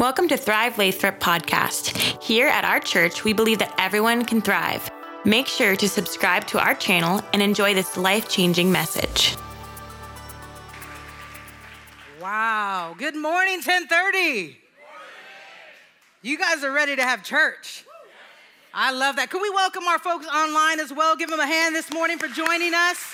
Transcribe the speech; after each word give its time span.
Welcome 0.00 0.28
to 0.28 0.38
Thrive 0.38 0.78
Lathrop 0.78 1.20
podcast. 1.20 2.22
Here 2.22 2.48
at 2.48 2.64
our 2.64 2.80
church, 2.80 3.22
we 3.22 3.34
believe 3.34 3.58
that 3.58 3.74
everyone 3.76 4.24
can 4.24 4.40
thrive. 4.40 4.90
Make 5.26 5.46
sure 5.46 5.76
to 5.76 5.88
subscribe 5.90 6.46
to 6.46 6.58
our 6.58 6.74
channel 6.74 7.20
and 7.34 7.42
enjoy 7.42 7.74
this 7.74 7.98
life 7.98 8.26
changing 8.26 8.72
message. 8.72 9.36
Wow. 12.18 12.94
Good 12.96 13.14
morning, 13.14 13.56
1030. 13.56 14.56
You 16.22 16.38
guys 16.38 16.64
are 16.64 16.72
ready 16.72 16.96
to 16.96 17.02
have 17.02 17.22
church. 17.22 17.84
I 18.72 18.92
love 18.92 19.16
that. 19.16 19.28
Can 19.28 19.42
we 19.42 19.50
welcome 19.50 19.86
our 19.86 19.98
folks 19.98 20.26
online 20.26 20.80
as 20.80 20.94
well? 20.94 21.14
Give 21.14 21.28
them 21.28 21.40
a 21.40 21.46
hand 21.46 21.74
this 21.74 21.92
morning 21.92 22.16
for 22.16 22.28
joining 22.28 22.72
us. 22.72 23.04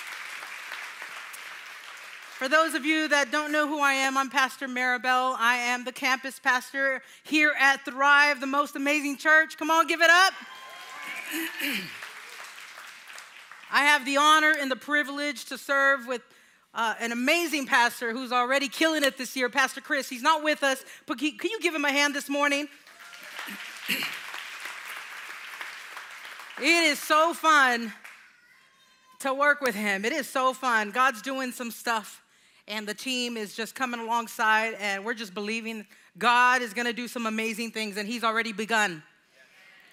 For 2.37 2.50
those 2.50 2.75
of 2.75 2.84
you 2.84 3.09
that 3.09 3.32
don't 3.32 3.50
know 3.50 3.66
who 3.66 3.80
I 3.80 3.95
am, 3.95 4.19
I'm 4.19 4.29
Pastor 4.29 4.69
Maribel. 4.69 5.34
I 5.39 5.57
am 5.57 5.84
the 5.84 5.93
campus 5.93 6.39
pastor 6.39 7.01
here 7.23 7.55
at 7.59 7.82
Thrive, 7.87 8.41
the 8.41 8.46
most 8.46 8.77
amazing 8.77 9.16
church. 9.16 9.56
Come 9.56 9.70
on, 9.70 9.87
give 9.87 10.02
it 10.02 10.11
up. 10.11 10.34
I 13.73 13.84
have 13.84 14.05
the 14.05 14.19
honor 14.19 14.52
and 14.61 14.70
the 14.70 14.77
privilege 14.77 15.47
to 15.47 15.56
serve 15.56 16.06
with 16.06 16.20
uh, 16.75 16.92
an 17.01 17.11
amazing 17.11 17.64
pastor 17.64 18.12
who's 18.12 18.33
already 18.33 18.69
killing 18.69 19.03
it 19.03 19.16
this 19.16 19.34
year, 19.34 19.48
Pastor 19.48 19.80
Chris. 19.80 20.11
He's 20.11 20.20
not 20.20 20.45
with 20.45 20.62
us, 20.62 20.84
but 21.06 21.16
can 21.19 21.33
you 21.42 21.59
give 21.62 21.75
him 21.75 21.87
a 21.87 21.91
hand 21.91 22.14
this 22.14 22.28
morning? 22.28 22.69
it 26.59 26.84
is 26.84 26.98
so 26.98 27.33
fun 27.33 27.95
to 29.20 29.33
work 29.33 29.62
with 29.62 29.75
him. 29.75 30.05
It 30.05 30.12
is 30.12 30.28
so 30.28 30.53
fun. 30.53 30.91
God's 30.91 31.23
doing 31.23 31.50
some 31.50 31.70
stuff 31.70 32.23
and 32.69 32.87
the 32.87 32.95
team 32.95 33.37
is 33.37 33.55
just 33.55 33.75
coming 33.75 34.01
alongside, 34.01 34.75
and 34.80 35.05
we're 35.05 35.15
just 35.15 35.34
believing 35.34 35.87
God 36.19 36.62
is 36.62 36.73
gonna 36.73 36.92
do 36.92 37.09
some 37.09 37.27
amazing 37.27 37.70
things, 37.70 37.97
and 37.97 38.09
He's 38.09 38.25
already 38.25 38.52
begun. 38.52 39.02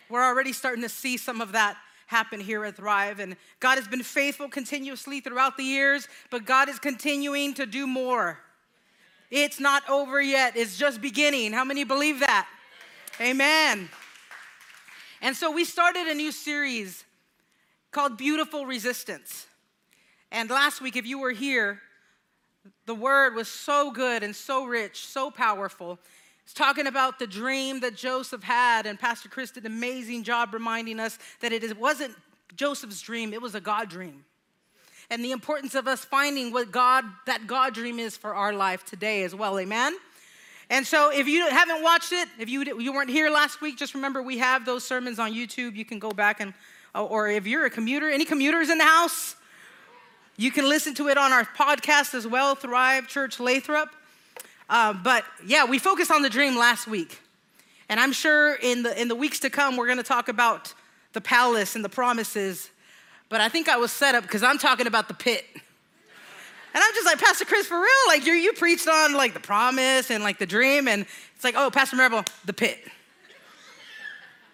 We're 0.10 0.24
already 0.24 0.54
starting 0.54 0.84
to 0.84 0.90
see 0.90 1.18
some 1.18 1.42
of 1.42 1.54
that 1.54 1.78
happen 2.08 2.40
here 2.40 2.64
at 2.66 2.76
Thrive, 2.76 3.20
and 3.20 3.36
God 3.60 3.78
has 3.78 3.88
been 3.88 4.04
faithful 4.04 4.48
continuously 4.50 5.20
throughout 5.20 5.58
the 5.58 5.64
years, 5.64 6.08
but 6.30 6.46
God 6.46 6.70
is 6.70 6.80
continuing 6.80 7.54
to 7.56 7.66
do 7.66 7.88
more. 7.88 8.40
It's 9.32 9.60
not 9.60 9.88
over 9.90 10.22
yet, 10.22 10.56
it's 10.56 10.78
just 10.78 11.02
beginning. 11.02 11.54
How 11.54 11.64
many 11.64 11.84
believe 11.84 12.20
that? 12.20 12.48
Amen. 13.20 13.90
And 15.22 15.36
so 15.36 15.52
we 15.52 15.66
started 15.66 16.08
a 16.08 16.14
new 16.14 16.32
series 16.32 17.04
called 17.92 18.18
Beautiful 18.18 18.66
Resistance. 18.66 19.48
And 20.32 20.50
last 20.50 20.82
week, 20.82 20.96
if 20.96 21.06
you 21.06 21.20
were 21.20 21.32
here, 21.32 21.82
the 22.86 22.96
word 22.96 23.36
was 23.36 23.48
so 23.48 23.92
good 23.92 24.24
and 24.24 24.36
so 24.36 24.66
rich, 24.66 25.06
so 25.06 25.32
powerful. 25.32 26.00
It's 26.44 26.54
talking 26.54 26.88
about 26.88 27.20
the 27.20 27.28
dream 27.28 27.80
that 27.82 27.96
Joseph 27.96 28.44
had, 28.44 28.86
and 28.86 29.00
Pastor 29.00 29.30
Chris 29.30 29.52
did 29.52 29.66
an 29.66 29.72
amazing 29.72 30.24
job 30.24 30.54
reminding 30.54 31.00
us 31.00 31.18
that 31.40 31.54
it 31.54 31.78
wasn't 31.78 32.16
Joseph's 32.56 33.02
dream, 33.02 33.34
it 33.34 33.42
was 33.42 33.56
a 33.56 33.62
God 33.62 33.90
dream. 33.90 34.26
And 35.10 35.24
the 35.24 35.32
importance 35.32 35.76
of 35.76 35.88
us 35.88 36.06
finding 36.06 36.52
what 36.52 36.72
God, 36.72 37.06
that 37.26 37.48
God 37.48 37.74
dream 37.74 38.00
is 38.00 38.18
for 38.18 38.36
our 38.36 38.54
life 38.54 38.84
today 38.86 39.24
as 39.24 39.34
well, 39.34 39.60
amen? 39.60 39.96
And 40.70 40.88
so 40.88 41.12
if 41.12 41.28
you 41.28 41.48
haven't 41.50 41.84
watched 41.84 42.14
it, 42.14 42.28
if 42.40 42.50
you, 42.50 42.80
you 42.80 42.94
weren't 42.94 43.10
here 43.10 43.30
last 43.30 43.62
week, 43.62 43.78
just 43.78 43.94
remember 43.94 44.22
we 44.22 44.38
have 44.40 44.66
those 44.66 44.84
sermons 44.84 45.20
on 45.20 45.34
YouTube. 45.34 45.76
You 45.76 45.86
can 45.86 46.00
go 46.00 46.12
back 46.12 46.40
and, 46.40 46.54
or 46.96 47.30
if 47.30 47.46
you're 47.46 47.66
a 47.66 47.70
commuter, 47.70 48.10
any 48.10 48.26
commuters 48.26 48.70
in 48.70 48.78
the 48.78 48.86
house? 48.86 49.36
You 50.36 50.50
can 50.50 50.68
listen 50.68 50.96
to 50.96 51.10
it 51.10 51.18
on 51.18 51.32
our 51.32 51.44
podcast 51.44 52.16
as 52.16 52.26
well, 52.26 52.56
Thrive 52.56 53.08
Church 53.08 53.40
Lathrop. 53.40 53.90
Uh, 54.68 54.92
but 54.94 55.24
yeah, 55.46 55.66
we 55.66 55.78
focused 55.78 56.10
on 56.10 56.24
the 56.24 56.30
dream 56.30 56.58
last 56.58 56.88
week. 56.88 57.20
And 57.88 58.00
I'm 58.00 58.12
sure 58.12 58.56
in 58.56 58.82
the, 58.82 59.00
in 59.00 59.10
the 59.10 59.16
weeks 59.16 59.40
to 59.42 59.52
come, 59.52 59.78
we're 59.78 59.86
going 59.86 59.98
to 59.98 60.04
talk 60.04 60.30
about 60.30 60.74
the 61.12 61.22
palace 61.22 61.76
and 61.76 61.86
the 61.86 61.90
promises. 61.90 62.72
But 63.30 63.42
I 63.42 63.50
think 63.50 63.70
I 63.70 63.78
was 63.78 63.92
set 63.92 64.16
up 64.16 64.24
because 64.24 64.42
I'm 64.42 64.58
talking 64.58 64.88
about 64.88 65.08
the 65.08 65.14
pit. 65.14 65.46
And 65.54 66.84
I'm 66.84 66.94
just 66.96 67.06
like, 67.06 67.20
Pastor 67.20 67.46
Chris, 67.46 67.68
for 67.68 67.78
real? 67.78 67.88
Like, 68.08 68.26
you 68.26 68.34
you 68.34 68.54
preached 68.54 68.88
on 68.88 69.14
like 69.14 69.36
the 69.36 69.40
promise 69.40 70.10
and 70.10 70.24
like 70.24 70.40
the 70.40 70.48
dream. 70.48 70.88
And 70.88 71.06
it's 71.36 71.44
like, 71.44 71.54
oh, 71.56 71.70
Pastor 71.70 71.96
Maribel, 71.96 72.28
the 72.46 72.54
pit. 72.54 72.80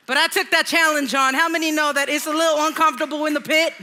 But 0.05 0.17
I 0.17 0.27
took 0.27 0.51
that 0.51 0.65
challenge 0.65 1.13
on. 1.13 1.35
How 1.35 1.47
many 1.47 1.71
know 1.71 1.93
that 1.93 2.09
it's 2.09 2.25
a 2.27 2.31
little 2.31 2.65
uncomfortable 2.65 3.25
in 3.27 3.33
the 3.33 3.41
pit? 3.41 3.73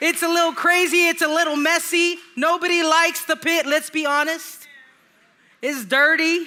It's 0.00 0.22
a 0.22 0.28
little 0.28 0.52
crazy, 0.52 1.08
it's 1.08 1.22
a 1.22 1.28
little 1.28 1.56
messy. 1.56 2.16
Nobody 2.36 2.82
likes 2.82 3.24
the 3.24 3.36
pit, 3.36 3.66
let's 3.66 3.90
be 3.90 4.04
honest. 4.04 4.68
It's 5.62 5.84
dirty, 5.84 6.46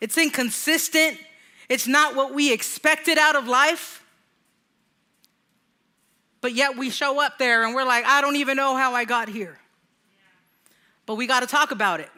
it's 0.00 0.16
inconsistent, 0.16 1.18
it's 1.68 1.86
not 1.86 2.14
what 2.14 2.32
we 2.32 2.52
expected 2.52 3.18
out 3.18 3.36
of 3.36 3.48
life. 3.48 4.02
But 6.40 6.54
yet 6.54 6.76
we 6.76 6.90
show 6.90 7.20
up 7.20 7.38
there 7.38 7.64
and 7.64 7.74
we're 7.74 7.84
like, 7.84 8.04
I 8.04 8.20
don't 8.20 8.36
even 8.36 8.56
know 8.56 8.76
how 8.76 8.94
I 8.94 9.04
got 9.04 9.28
here. 9.28 9.58
But 11.04 11.16
we 11.16 11.26
got 11.26 11.40
to 11.40 11.46
talk 11.46 11.72
about 11.72 11.98
it. 11.98 12.10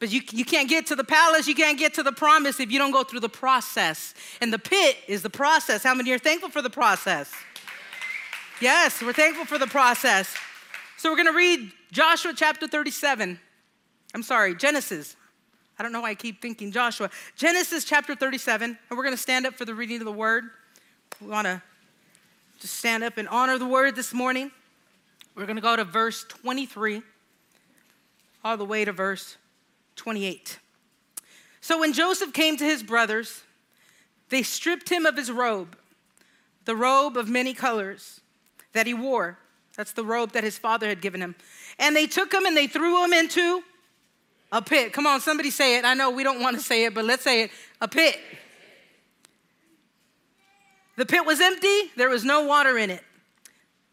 But 0.00 0.10
you, 0.10 0.20
you 0.30 0.44
can't 0.44 0.68
get 0.68 0.86
to 0.86 0.96
the 0.96 1.04
palace, 1.04 1.48
you 1.48 1.54
can't 1.54 1.78
get 1.78 1.94
to 1.94 2.02
the 2.02 2.12
promise 2.12 2.60
if 2.60 2.70
you 2.70 2.78
don't 2.78 2.92
go 2.92 3.02
through 3.02 3.20
the 3.20 3.28
process. 3.28 4.14
And 4.40 4.52
the 4.52 4.58
pit 4.58 4.96
is 5.06 5.22
the 5.22 5.30
process. 5.30 5.82
How 5.82 5.94
many 5.94 6.10
are 6.12 6.18
thankful 6.18 6.50
for 6.50 6.62
the 6.62 6.70
process? 6.70 7.32
Yes, 8.60 9.00
we're 9.00 9.12
thankful 9.12 9.44
for 9.44 9.56
the 9.56 9.68
process. 9.68 10.34
So 10.96 11.10
we're 11.10 11.16
going 11.16 11.28
to 11.28 11.32
read 11.32 11.70
Joshua 11.92 12.32
chapter 12.34 12.66
37. 12.66 13.38
I'm 14.16 14.22
sorry, 14.24 14.56
Genesis. 14.56 15.14
I 15.78 15.84
don't 15.84 15.92
know 15.92 16.00
why 16.00 16.10
I 16.10 16.14
keep 16.16 16.42
thinking 16.42 16.72
Joshua. 16.72 17.08
Genesis 17.36 17.84
chapter 17.84 18.16
37, 18.16 18.76
and 18.90 18.98
we're 18.98 19.04
going 19.04 19.14
to 19.14 19.22
stand 19.22 19.46
up 19.46 19.54
for 19.54 19.64
the 19.64 19.76
reading 19.76 19.98
of 19.98 20.06
the 20.06 20.12
word. 20.12 20.44
We 21.20 21.28
want 21.28 21.46
to 21.46 21.62
just 22.58 22.74
stand 22.74 23.04
up 23.04 23.16
and 23.16 23.28
honor 23.28 23.58
the 23.58 23.66
word 23.66 23.94
this 23.94 24.12
morning. 24.12 24.50
We're 25.36 25.46
going 25.46 25.54
to 25.54 25.62
go 25.62 25.76
to 25.76 25.84
verse 25.84 26.24
23 26.24 27.02
all 28.44 28.56
the 28.56 28.64
way 28.64 28.84
to 28.84 28.90
verse 28.90 29.36
28. 29.94 30.58
So 31.60 31.78
when 31.78 31.92
Joseph 31.92 32.32
came 32.32 32.56
to 32.56 32.64
his 32.64 32.82
brothers, 32.82 33.42
they 34.30 34.42
stripped 34.42 34.88
him 34.88 35.06
of 35.06 35.16
his 35.16 35.30
robe, 35.30 35.76
the 36.64 36.74
robe 36.74 37.16
of 37.16 37.28
many 37.28 37.54
colors 37.54 38.20
that 38.78 38.86
he 38.86 38.94
wore. 38.94 39.36
That's 39.76 39.92
the 39.92 40.04
robe 40.04 40.32
that 40.32 40.44
his 40.44 40.56
father 40.56 40.88
had 40.88 41.00
given 41.00 41.20
him. 41.20 41.34
And 41.80 41.94
they 41.94 42.06
took 42.06 42.32
him 42.32 42.46
and 42.46 42.56
they 42.56 42.68
threw 42.68 43.04
him 43.04 43.12
into 43.12 43.62
a 44.52 44.62
pit. 44.62 44.92
Come 44.92 45.04
on, 45.04 45.20
somebody 45.20 45.50
say 45.50 45.78
it. 45.78 45.84
I 45.84 45.94
know 45.94 46.10
we 46.10 46.22
don't 46.22 46.40
want 46.40 46.56
to 46.56 46.62
say 46.62 46.84
it, 46.84 46.94
but 46.94 47.04
let's 47.04 47.24
say 47.24 47.42
it 47.42 47.50
a 47.80 47.88
pit. 47.88 48.16
The 50.96 51.06
pit 51.06 51.26
was 51.26 51.40
empty, 51.40 51.90
there 51.96 52.08
was 52.08 52.24
no 52.24 52.42
water 52.42 52.78
in 52.78 52.90
it. 52.90 53.02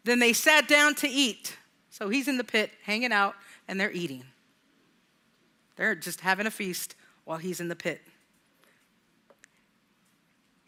Then 0.04 0.18
they 0.20 0.32
sat 0.32 0.68
down 0.68 0.94
to 0.96 1.08
eat. 1.08 1.56
So 1.90 2.08
he's 2.08 2.28
in 2.28 2.36
the 2.36 2.44
pit, 2.44 2.70
hanging 2.84 3.12
out, 3.12 3.34
and 3.66 3.80
they're 3.80 3.92
eating. 3.92 4.24
They're 5.76 5.94
just 5.94 6.20
having 6.20 6.46
a 6.46 6.50
feast 6.50 6.94
while 7.24 7.38
he's 7.38 7.60
in 7.60 7.68
the 7.68 7.76
pit. 7.76 8.02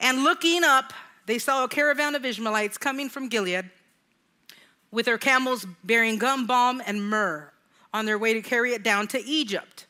And 0.01 0.23
looking 0.23 0.65
up, 0.65 0.93
they 1.27 1.39
saw 1.39 1.65
a 1.65 1.69
caravan 1.69 2.15
of 2.15 2.25
Ishmaelites 2.25 2.79
coming 2.79 3.09
from 3.09 3.29
Gilead 3.29 3.71
with 4.91 5.07
their 5.07 5.19
camels 5.19 5.67
bearing 5.85 6.19
gum 6.19 6.47
balm 6.47 6.83
and 6.87 7.09
myrrh 7.09 7.53
on 7.93 8.07
their 8.07 8.19
way 8.19 8.35
to 8.35 8.43
carry 8.43 8.73
it 8.73 8.83
down 8.83 9.07
to 9.09 9.25
Egypt. 9.25 9.87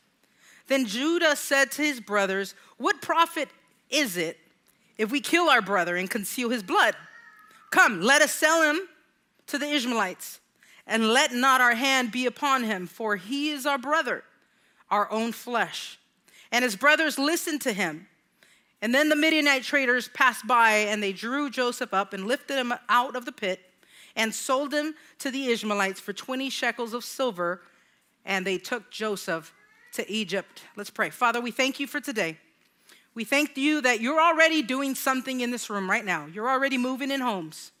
Then 0.67 0.85
Judah 0.85 1.35
said 1.35 1.71
to 1.71 1.81
his 1.81 1.99
brothers, 1.99 2.55
What 2.77 3.01
profit 3.01 3.49
is 3.89 4.17
it 4.17 4.37
if 4.97 5.11
we 5.11 5.21
kill 5.21 5.49
our 5.49 5.61
brother 5.61 5.95
and 5.95 6.09
conceal 6.09 6.49
his 6.49 6.63
blood? 6.63 6.95
Come, 7.71 8.01
let 8.01 8.21
us 8.21 8.33
sell 8.33 8.61
him 8.61 8.87
to 9.47 9.57
the 9.57 9.67
Ishmaelites, 9.67 10.39
and 10.85 11.09
let 11.09 11.33
not 11.33 11.61
our 11.61 11.75
hand 11.75 12.11
be 12.11 12.25
upon 12.25 12.63
him, 12.63 12.87
for 12.87 13.15
he 13.15 13.49
is 13.49 13.65
our 13.65 13.77
brother, 13.77 14.23
our 14.89 15.11
own 15.11 15.31
flesh. 15.31 15.99
And 16.51 16.63
his 16.63 16.75
brothers 16.75 17.19
listened 17.19 17.61
to 17.61 17.73
him. 17.73 18.07
And 18.81 18.93
then 18.93 19.09
the 19.09 19.15
Midianite 19.15 19.63
traders 19.63 20.07
passed 20.09 20.47
by, 20.47 20.71
and 20.71 21.01
they 21.03 21.13
drew 21.13 21.49
Joseph 21.49 21.93
up 21.93 22.13
and 22.13 22.27
lifted 22.27 22.57
him 22.57 22.73
out 22.87 23.15
of 23.15 23.25
the 23.25 23.31
pit 23.31 23.68
and 24.19 24.35
sold 24.35 24.73
him 24.73 24.95
to 25.19 25.31
the 25.31 25.47
Ishmaelites 25.47 26.01
for 26.01 26.11
20 26.11 26.49
shekels 26.49 26.93
of 26.93 27.05
silver, 27.05 27.61
and 28.25 28.45
they 28.45 28.57
took 28.57 28.91
Joseph 28.91 29.53
to 29.93 30.07
Egypt. 30.11 30.63
Let's 30.75 30.89
pray. 30.89 31.09
Father, 31.09 31.39
we 31.39 31.51
thank 31.51 31.79
you 31.79 31.87
for 31.87 32.01
today. 32.01 32.37
We 33.15 33.23
thank 33.23 33.55
you 33.55 33.79
that 33.79 34.01
you're 34.01 34.19
already 34.19 34.61
doing 34.61 34.93
something 34.93 35.39
in 35.39 35.51
this 35.51 35.69
room 35.69 35.89
right 35.89 36.03
now. 36.03 36.25
You're 36.25 36.49
already 36.49 36.77
moving 36.77 37.11
in 37.11 37.21
homes. 37.21 37.71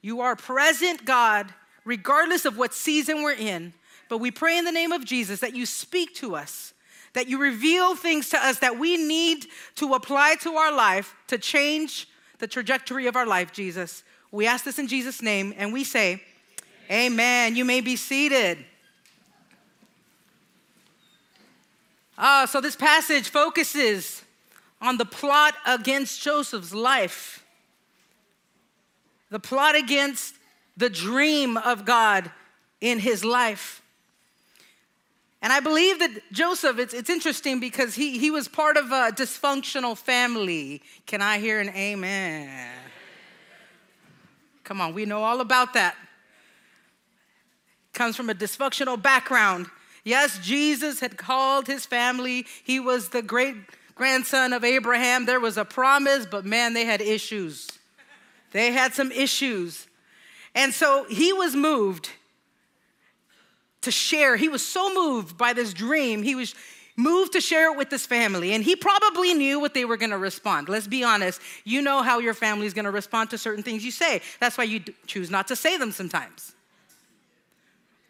You 0.00 0.20
are 0.22 0.34
present, 0.34 1.04
God, 1.04 1.54
regardless 1.84 2.44
of 2.44 2.58
what 2.58 2.74
season 2.74 3.22
we're 3.22 3.34
in. 3.34 3.72
But 4.08 4.18
we 4.18 4.32
pray 4.32 4.58
in 4.58 4.64
the 4.64 4.72
name 4.72 4.90
of 4.90 5.04
Jesus 5.04 5.38
that 5.40 5.54
you 5.54 5.64
speak 5.64 6.12
to 6.16 6.34
us, 6.34 6.74
that 7.12 7.28
you 7.28 7.38
reveal 7.38 7.94
things 7.94 8.30
to 8.30 8.44
us 8.44 8.58
that 8.58 8.80
we 8.80 8.96
need 8.96 9.46
to 9.76 9.94
apply 9.94 10.34
to 10.40 10.54
our 10.54 10.74
life 10.74 11.14
to 11.28 11.38
change 11.38 12.08
the 12.40 12.48
trajectory 12.48 13.06
of 13.06 13.14
our 13.14 13.26
life, 13.26 13.52
Jesus. 13.52 14.02
We 14.32 14.46
ask 14.46 14.64
this 14.64 14.78
in 14.78 14.88
Jesus' 14.88 15.22
name 15.22 15.54
and 15.56 15.72
we 15.72 15.84
say, 15.84 16.22
Amen. 16.90 17.54
You 17.54 17.64
may 17.64 17.80
be 17.80 17.96
seated. 17.96 18.58
Uh, 22.18 22.46
so 22.46 22.60
this 22.60 22.76
passage 22.76 23.28
focuses 23.28 24.22
on 24.80 24.96
the 24.96 25.04
plot 25.04 25.54
against 25.66 26.20
Joseph's 26.20 26.74
life, 26.74 27.44
the 29.30 29.40
plot 29.40 29.74
against 29.74 30.34
the 30.76 30.90
dream 30.90 31.56
of 31.56 31.84
God 31.84 32.30
in 32.80 32.98
his 32.98 33.24
life. 33.24 33.82
And 35.40 35.52
I 35.52 35.60
believe 35.60 35.98
that 35.98 36.10
Joseph, 36.30 36.78
it's, 36.78 36.94
it's 36.94 37.10
interesting 37.10 37.58
because 37.58 37.94
he, 37.94 38.18
he 38.18 38.30
was 38.30 38.48
part 38.48 38.76
of 38.76 38.86
a 38.86 39.10
dysfunctional 39.10 39.96
family. 39.96 40.82
Can 41.06 41.20
I 41.20 41.38
hear 41.38 41.58
an 41.58 41.70
amen? 41.70 42.70
Come 44.64 44.80
on, 44.80 44.94
we 44.94 45.04
know 45.04 45.22
all 45.22 45.40
about 45.40 45.74
that. 45.74 45.96
Comes 47.92 48.16
from 48.16 48.30
a 48.30 48.34
dysfunctional 48.34 49.00
background. 49.00 49.66
Yes, 50.04 50.38
Jesus 50.38 51.00
had 51.00 51.16
called 51.16 51.66
his 51.66 51.86
family. 51.86 52.46
He 52.64 52.80
was 52.80 53.10
the 53.10 53.22
great 53.22 53.56
grandson 53.94 54.52
of 54.52 54.64
Abraham. 54.64 55.26
There 55.26 55.40
was 55.40 55.56
a 55.56 55.64
promise, 55.64 56.26
but 56.26 56.44
man, 56.44 56.74
they 56.74 56.84
had 56.84 57.00
issues. 57.00 57.68
They 58.52 58.72
had 58.72 58.94
some 58.94 59.12
issues. 59.12 59.86
And 60.54 60.74
so 60.74 61.06
he 61.08 61.32
was 61.32 61.54
moved 61.54 62.10
to 63.82 63.90
share. 63.90 64.36
He 64.36 64.48
was 64.48 64.64
so 64.64 64.92
moved 64.94 65.36
by 65.36 65.52
this 65.52 65.72
dream. 65.72 66.22
He 66.22 66.34
was 66.34 66.54
moved 66.96 67.32
to 67.32 67.40
share 67.40 67.72
it 67.72 67.76
with 67.76 67.90
his 67.90 68.06
family. 68.06 68.52
And 68.52 68.62
he 68.62 68.76
probably 68.76 69.34
knew 69.34 69.60
what 69.60 69.74
they 69.74 69.84
were 69.84 69.96
going 69.96 70.10
to 70.10 70.18
respond. 70.18 70.68
Let's 70.68 70.86
be 70.86 71.04
honest. 71.04 71.40
You 71.64 71.82
know 71.82 72.02
how 72.02 72.18
your 72.18 72.34
family 72.34 72.66
is 72.66 72.74
going 72.74 72.84
to 72.84 72.90
respond 72.90 73.30
to 73.30 73.38
certain 73.38 73.62
things 73.62 73.84
you 73.84 73.90
say. 73.90 74.20
That's 74.40 74.58
why 74.58 74.64
you 74.64 74.80
choose 75.06 75.30
not 75.30 75.48
to 75.48 75.56
say 75.56 75.76
them 75.76 75.92
sometimes. 75.92 76.52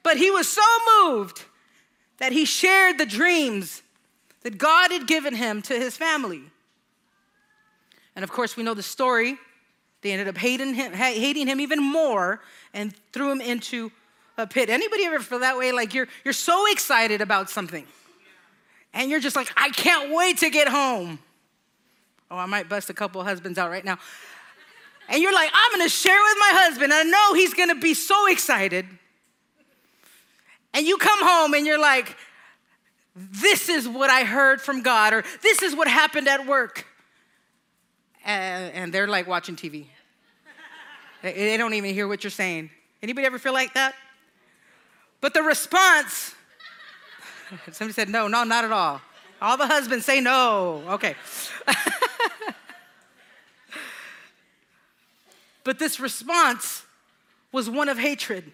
But 0.02 0.16
he 0.16 0.30
was 0.30 0.48
so 0.48 0.62
moved 1.04 1.44
that 2.18 2.32
he 2.32 2.44
shared 2.44 2.98
the 2.98 3.06
dreams 3.06 3.82
that 4.42 4.58
God 4.58 4.90
had 4.90 5.06
given 5.06 5.34
him 5.34 5.62
to 5.62 5.74
his 5.74 5.96
family. 5.96 6.42
And 8.16 8.24
of 8.24 8.32
course, 8.32 8.56
we 8.56 8.64
know 8.64 8.74
the 8.74 8.82
story. 8.82 9.38
They 10.02 10.10
ended 10.10 10.26
up 10.26 10.36
hating 10.36 10.74
him, 10.74 10.92
hating 10.92 11.46
him 11.46 11.60
even 11.60 11.80
more 11.80 12.40
and 12.74 12.94
threw 13.12 13.30
him 13.30 13.40
into 13.40 13.92
a 14.36 14.46
pit. 14.46 14.68
Anybody 14.68 15.04
ever 15.04 15.20
feel 15.20 15.38
that 15.38 15.56
way? 15.56 15.70
Like 15.70 15.94
you're, 15.94 16.08
you're 16.24 16.34
so 16.34 16.70
excited 16.72 17.20
about 17.20 17.48
something 17.48 17.86
and 18.94 19.10
you're 19.10 19.20
just 19.20 19.36
like, 19.36 19.50
I 19.56 19.70
can't 19.70 20.12
wait 20.14 20.38
to 20.38 20.50
get 20.50 20.68
home. 20.68 21.18
Oh, 22.30 22.36
I 22.36 22.46
might 22.46 22.68
bust 22.68 22.90
a 22.90 22.94
couple 22.94 23.22
husbands 23.24 23.58
out 23.58 23.70
right 23.70 23.84
now. 23.84 23.98
And 25.08 25.22
you're 25.22 25.34
like, 25.34 25.50
I'm 25.52 25.72
gonna 25.72 25.88
share 25.88 26.18
with 26.18 26.36
my 26.38 26.60
husband. 26.60 26.92
I 26.92 27.02
know 27.02 27.34
he's 27.34 27.54
gonna 27.54 27.74
be 27.74 27.94
so 27.94 28.26
excited. 28.28 28.86
And 30.74 30.86
you 30.86 30.96
come 30.96 31.18
home 31.22 31.54
and 31.54 31.66
you're 31.66 31.80
like, 31.80 32.16
this 33.14 33.68
is 33.68 33.86
what 33.86 34.08
I 34.08 34.24
heard 34.24 34.60
from 34.60 34.82
God, 34.82 35.12
or 35.12 35.24
this 35.42 35.62
is 35.62 35.76
what 35.76 35.86
happened 35.86 36.28
at 36.28 36.46
work. 36.46 36.86
And, 38.24 38.92
they're 38.92 39.08
like 39.08 39.26
watching 39.26 39.56
TV. 39.56 39.86
they 41.22 41.56
don't 41.56 41.74
even 41.74 41.92
hear 41.92 42.08
what 42.08 42.24
you're 42.24 42.30
saying. 42.30 42.70
Anybody 43.02 43.26
ever 43.26 43.38
feel 43.38 43.52
like 43.52 43.74
that? 43.74 43.94
But 45.20 45.34
the 45.34 45.42
response, 45.42 46.34
somebody 47.72 47.94
said, 47.94 48.08
no, 48.08 48.28
no, 48.28 48.44
not 48.44 48.64
at 48.64 48.72
all. 48.72 49.00
All 49.40 49.56
the 49.56 49.66
husbands 49.66 50.04
say 50.04 50.20
no. 50.20 50.84
Okay. 50.88 51.16
but 55.64 55.78
this 55.78 55.98
response 55.98 56.84
was 57.50 57.68
one 57.68 57.88
of 57.88 57.98
hatred. 57.98 58.52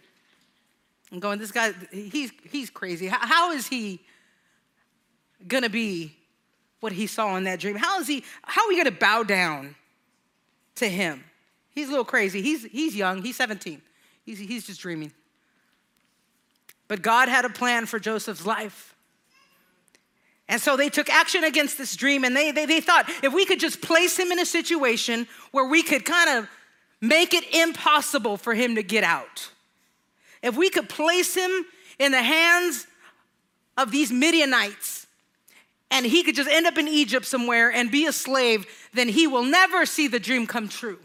I'm 1.12 1.20
going, 1.20 1.38
this 1.38 1.52
guy, 1.52 1.72
he's, 1.90 2.32
he's 2.50 2.70
crazy. 2.70 3.06
how, 3.06 3.18
how 3.20 3.52
is 3.52 3.66
he 3.66 4.00
gonna 5.46 5.68
be 5.70 6.16
what 6.80 6.92
he 6.92 7.06
saw 7.06 7.36
in 7.36 7.44
that 7.44 7.60
dream? 7.60 7.76
How 7.76 8.00
is 8.00 8.06
he, 8.06 8.24
how 8.42 8.64
are 8.64 8.68
we 8.68 8.76
gonna 8.76 8.90
bow 8.90 9.22
down 9.22 9.74
to 10.76 10.88
him? 10.88 11.24
He's 11.70 11.88
a 11.88 11.90
little 11.90 12.04
crazy. 12.04 12.42
He's, 12.42 12.64
he's 12.64 12.96
young, 12.96 13.22
he's 13.22 13.36
17. 13.36 13.80
He's, 14.24 14.38
he's 14.38 14.66
just 14.66 14.80
dreaming. 14.80 15.12
But 16.88 17.02
God 17.02 17.28
had 17.28 17.44
a 17.44 17.50
plan 17.50 17.86
for 17.86 17.98
Joseph's 17.98 18.46
life. 18.46 18.94
And 20.48 20.60
so 20.60 20.76
they 20.76 20.88
took 20.88 21.10
action 21.10 21.44
against 21.44 21.76
this 21.76 21.94
dream 21.94 22.24
and 22.24 22.34
they, 22.34 22.50
they, 22.50 22.64
they 22.64 22.80
thought 22.80 23.08
if 23.22 23.34
we 23.34 23.44
could 23.44 23.60
just 23.60 23.82
place 23.82 24.18
him 24.18 24.32
in 24.32 24.38
a 24.38 24.46
situation 24.46 25.28
where 25.50 25.66
we 25.66 25.82
could 25.82 26.06
kind 26.06 26.38
of 26.38 26.48
make 27.02 27.34
it 27.34 27.44
impossible 27.54 28.38
for 28.38 28.54
him 28.54 28.74
to 28.76 28.82
get 28.82 29.04
out. 29.04 29.50
If 30.42 30.56
we 30.56 30.70
could 30.70 30.88
place 30.88 31.34
him 31.34 31.66
in 31.98 32.12
the 32.12 32.22
hands 32.22 32.86
of 33.76 33.90
these 33.90 34.10
Midianites 34.10 35.06
and 35.90 36.06
he 36.06 36.22
could 36.22 36.34
just 36.34 36.48
end 36.48 36.66
up 36.66 36.78
in 36.78 36.88
Egypt 36.88 37.26
somewhere 37.26 37.70
and 37.70 37.90
be 37.90 38.06
a 38.06 38.12
slave, 38.12 38.66
then 38.94 39.08
he 39.08 39.26
will 39.26 39.44
never 39.44 39.84
see 39.84 40.08
the 40.08 40.18
dream 40.18 40.46
come 40.46 40.68
true. 40.68 40.98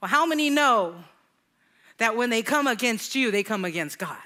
Well, 0.00 0.08
how 0.08 0.24
many 0.24 0.48
know 0.48 0.94
that 1.98 2.16
when 2.16 2.30
they 2.30 2.40
come 2.40 2.66
against 2.66 3.14
you, 3.14 3.30
they 3.30 3.42
come 3.42 3.66
against 3.66 3.98
God? 3.98 4.16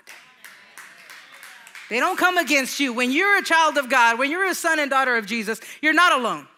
They 1.94 2.00
don't 2.00 2.19
come 2.19 2.38
against 2.38 2.81
you. 2.81 2.93
When 2.93 3.12
you're 3.12 3.38
a 3.38 3.43
child 3.44 3.79
of 3.79 3.88
God, 3.88 4.19
when 4.19 4.29
you're 4.29 4.46
a 4.46 4.55
son 4.56 4.81
and 4.81 4.91
daughter 4.91 5.17
of 5.17 5.26
Jesus, 5.26 5.61
you're 5.81 5.94
not 5.94 6.12
alone. 6.12 6.49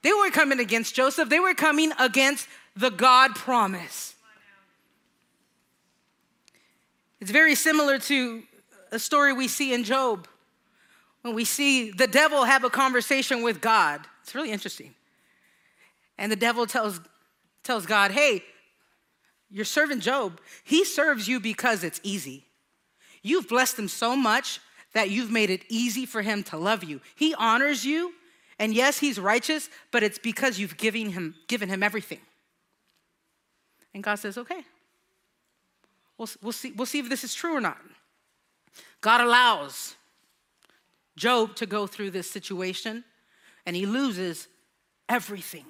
They 0.00 0.10
weren't 0.10 0.32
coming 0.32 0.58
against 0.58 0.94
Joseph, 0.94 1.28
they 1.28 1.38
were 1.38 1.52
coming 1.52 1.92
against 1.98 2.48
the 2.74 2.88
God 2.88 3.34
promise. 3.34 4.14
It's 7.20 7.30
very 7.30 7.54
similar 7.54 7.98
to 7.98 8.42
a 8.90 8.98
story 8.98 9.34
we 9.34 9.48
see 9.48 9.74
in 9.74 9.84
Job 9.84 10.26
when 11.20 11.34
we 11.34 11.44
see 11.44 11.90
the 11.90 12.06
devil 12.06 12.44
have 12.44 12.64
a 12.64 12.70
conversation 12.70 13.42
with 13.42 13.60
God. 13.60 14.00
It's 14.22 14.34
really 14.34 14.50
interesting. 14.50 14.94
And 16.16 16.32
the 16.32 16.36
devil 16.36 16.66
tells, 16.66 17.02
tells 17.64 17.84
God, 17.84 18.12
hey, 18.12 18.44
your 19.50 19.66
servant 19.66 20.02
Job, 20.02 20.40
he 20.64 20.86
serves 20.86 21.28
you 21.28 21.38
because 21.38 21.84
it's 21.84 22.00
easy. 22.02 22.46
You've 23.22 23.48
blessed 23.48 23.78
him 23.78 23.88
so 23.88 24.16
much 24.16 24.60
that 24.92 25.10
you've 25.10 25.30
made 25.30 25.50
it 25.50 25.64
easy 25.68 26.06
for 26.06 26.22
him 26.22 26.42
to 26.44 26.56
love 26.56 26.82
you. 26.82 27.00
He 27.14 27.34
honors 27.34 27.84
you, 27.84 28.12
and 28.58 28.74
yes, 28.74 28.98
he's 28.98 29.18
righteous, 29.18 29.68
but 29.90 30.02
it's 30.02 30.18
because 30.18 30.58
you've 30.58 30.76
given 30.76 31.10
him, 31.10 31.34
given 31.48 31.68
him 31.68 31.82
everything. 31.82 32.20
And 33.94 34.02
God 34.02 34.16
says, 34.16 34.38
okay, 34.38 34.62
we'll, 36.18 36.28
we'll, 36.42 36.52
see, 36.52 36.72
we'll 36.72 36.86
see 36.86 36.98
if 36.98 37.08
this 37.08 37.24
is 37.24 37.34
true 37.34 37.56
or 37.56 37.60
not. 37.60 37.78
God 39.00 39.20
allows 39.20 39.96
Job 41.16 41.54
to 41.56 41.66
go 41.66 41.86
through 41.86 42.10
this 42.10 42.30
situation, 42.30 43.04
and 43.66 43.76
he 43.76 43.86
loses 43.86 44.48
everything. 45.08 45.66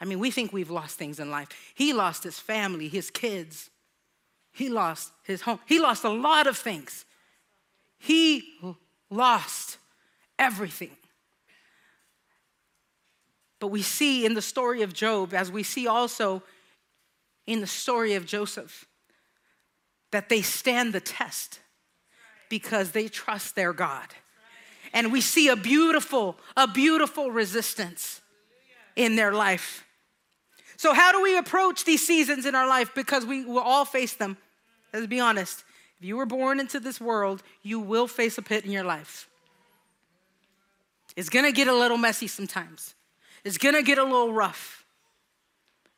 I 0.00 0.06
mean, 0.06 0.18
we 0.18 0.30
think 0.30 0.52
we've 0.52 0.70
lost 0.70 0.96
things 0.96 1.20
in 1.20 1.30
life. 1.30 1.48
He 1.74 1.92
lost 1.92 2.24
his 2.24 2.38
family, 2.38 2.88
his 2.88 3.10
kids, 3.10 3.70
he 4.52 4.68
lost 4.68 5.12
his 5.22 5.42
home. 5.42 5.60
He 5.66 5.78
lost 5.78 6.04
a 6.04 6.10
lot 6.10 6.46
of 6.46 6.56
things. 6.56 7.04
He 7.98 8.44
lost 9.10 9.78
everything. 10.38 10.90
But 13.58 13.68
we 13.68 13.82
see 13.82 14.24
in 14.24 14.34
the 14.34 14.42
story 14.42 14.82
of 14.82 14.92
Job, 14.94 15.34
as 15.34 15.52
we 15.52 15.62
see 15.62 15.86
also 15.86 16.42
in 17.46 17.60
the 17.60 17.66
story 17.66 18.14
of 18.14 18.24
Joseph, 18.24 18.86
that 20.12 20.28
they 20.28 20.42
stand 20.42 20.92
the 20.92 21.00
test 21.00 21.60
because 22.48 22.92
they 22.92 23.06
trust 23.06 23.54
their 23.54 23.72
God. 23.72 24.08
And 24.92 25.12
we 25.12 25.20
see 25.20 25.48
a 25.48 25.56
beautiful, 25.56 26.36
a 26.56 26.66
beautiful 26.66 27.30
resistance 27.30 28.20
in 28.96 29.14
their 29.14 29.32
life. 29.32 29.86
So, 30.80 30.94
how 30.94 31.12
do 31.12 31.20
we 31.20 31.36
approach 31.36 31.84
these 31.84 32.06
seasons 32.06 32.46
in 32.46 32.54
our 32.54 32.66
life? 32.66 32.94
Because 32.94 33.26
we 33.26 33.44
will 33.44 33.58
all 33.58 33.84
face 33.84 34.14
them. 34.14 34.38
Let's 34.94 35.06
be 35.08 35.20
honest. 35.20 35.62
If 35.98 36.06
you 36.06 36.16
were 36.16 36.24
born 36.24 36.58
into 36.58 36.80
this 36.80 36.98
world, 36.98 37.42
you 37.62 37.78
will 37.78 38.08
face 38.08 38.38
a 38.38 38.42
pit 38.42 38.64
in 38.64 38.70
your 38.70 38.84
life. 38.84 39.28
It's 41.16 41.28
gonna 41.28 41.52
get 41.52 41.68
a 41.68 41.74
little 41.74 41.98
messy 41.98 42.28
sometimes, 42.28 42.94
it's 43.44 43.58
gonna 43.58 43.82
get 43.82 43.98
a 43.98 44.04
little 44.04 44.32
rough, 44.32 44.86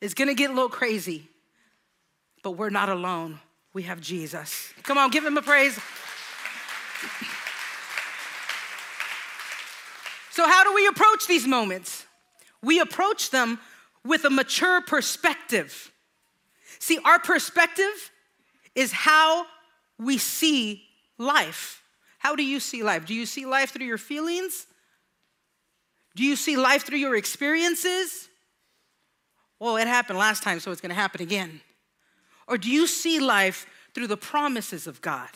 it's 0.01 0.15
gonna 0.15 0.35
get 0.35 0.51
a 0.51 0.53
little 0.53 0.69
crazy. 0.69 1.29
But 2.43 2.53
we're 2.53 2.71
not 2.71 2.89
alone. 2.89 3.39
We 3.73 3.85
have 3.85 4.01
Jesus. 4.01 4.75
Come 4.83 4.99
on, 4.99 5.11
give 5.11 5.25
him 5.25 5.37
a 5.37 5.43
praise. 5.43 5.79
So, 10.33 10.45
how 10.45 10.65
do 10.65 10.75
we 10.75 10.89
approach 10.89 11.29
these 11.29 11.47
moments? 11.47 12.05
We 12.65 12.81
approach 12.81 13.31
them 13.31 13.61
with 14.05 14.25
a 14.25 14.31
mature 14.31 14.81
perspective. 14.81 15.93
See, 16.79 16.99
our 17.05 17.19
perspective 17.19 18.11
is 18.75 18.93
how 18.93 19.47
we 19.99 20.19
see 20.19 20.83
life. 21.19 21.83
How 22.19 22.35
do 22.35 22.45
you 22.45 22.61
see 22.61 22.83
life? 22.83 23.07
Do 23.07 23.15
you 23.15 23.27
see 23.27 23.47
life 23.47 23.71
through 23.71 23.87
your 23.87 23.99
feelings? 23.99 24.67
Do 26.15 26.25
you 26.25 26.37
see 26.37 26.57
life 26.57 26.85
through 26.85 26.99
your 26.99 27.17
experiences? 27.17 28.29
Well, 29.59 29.77
it 29.77 29.87
happened 29.87 30.19
last 30.19 30.43
time, 30.43 30.61
so 30.61 30.71
it's 30.73 30.81
gonna 30.81 30.95
happen 30.95 31.23
again. 31.23 31.61
Or 32.49 32.59
do 32.59 32.71
you 32.71 32.87
see 32.87 33.21
life 33.21 33.67
through 33.95 34.09
the 34.09 34.17
promises 34.17 34.87
of 34.87 35.01
God? 35.01 35.31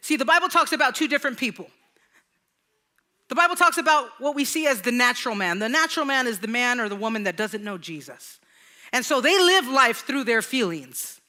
See, 0.00 0.16
the 0.16 0.24
Bible 0.24 0.48
talks 0.48 0.72
about 0.72 0.94
two 0.94 1.08
different 1.08 1.38
people. 1.38 1.68
The 3.28 3.34
Bible 3.34 3.56
talks 3.56 3.76
about 3.76 4.08
what 4.18 4.34
we 4.34 4.44
see 4.44 4.66
as 4.66 4.82
the 4.82 4.92
natural 4.92 5.34
man. 5.34 5.58
The 5.58 5.68
natural 5.68 6.06
man 6.06 6.26
is 6.26 6.38
the 6.38 6.48
man 6.48 6.80
or 6.80 6.88
the 6.88 6.96
woman 6.96 7.24
that 7.24 7.36
doesn't 7.36 7.62
know 7.62 7.76
Jesus. 7.76 8.40
And 8.92 9.04
so 9.04 9.20
they 9.20 9.38
live 9.38 9.68
life 9.68 10.06
through 10.06 10.24
their 10.24 10.40
feelings. 10.40 11.20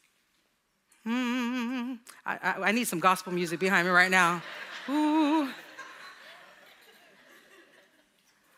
Mm, 1.05 1.99
I, 2.25 2.37
I, 2.41 2.53
I, 2.67 2.71
need 2.71 2.87
some 2.87 2.99
gospel 2.99 3.33
music 3.33 3.59
behind 3.59 3.87
me 3.87 3.91
right 3.91 4.11
now. 4.11 4.41
Ooh. 4.89 5.49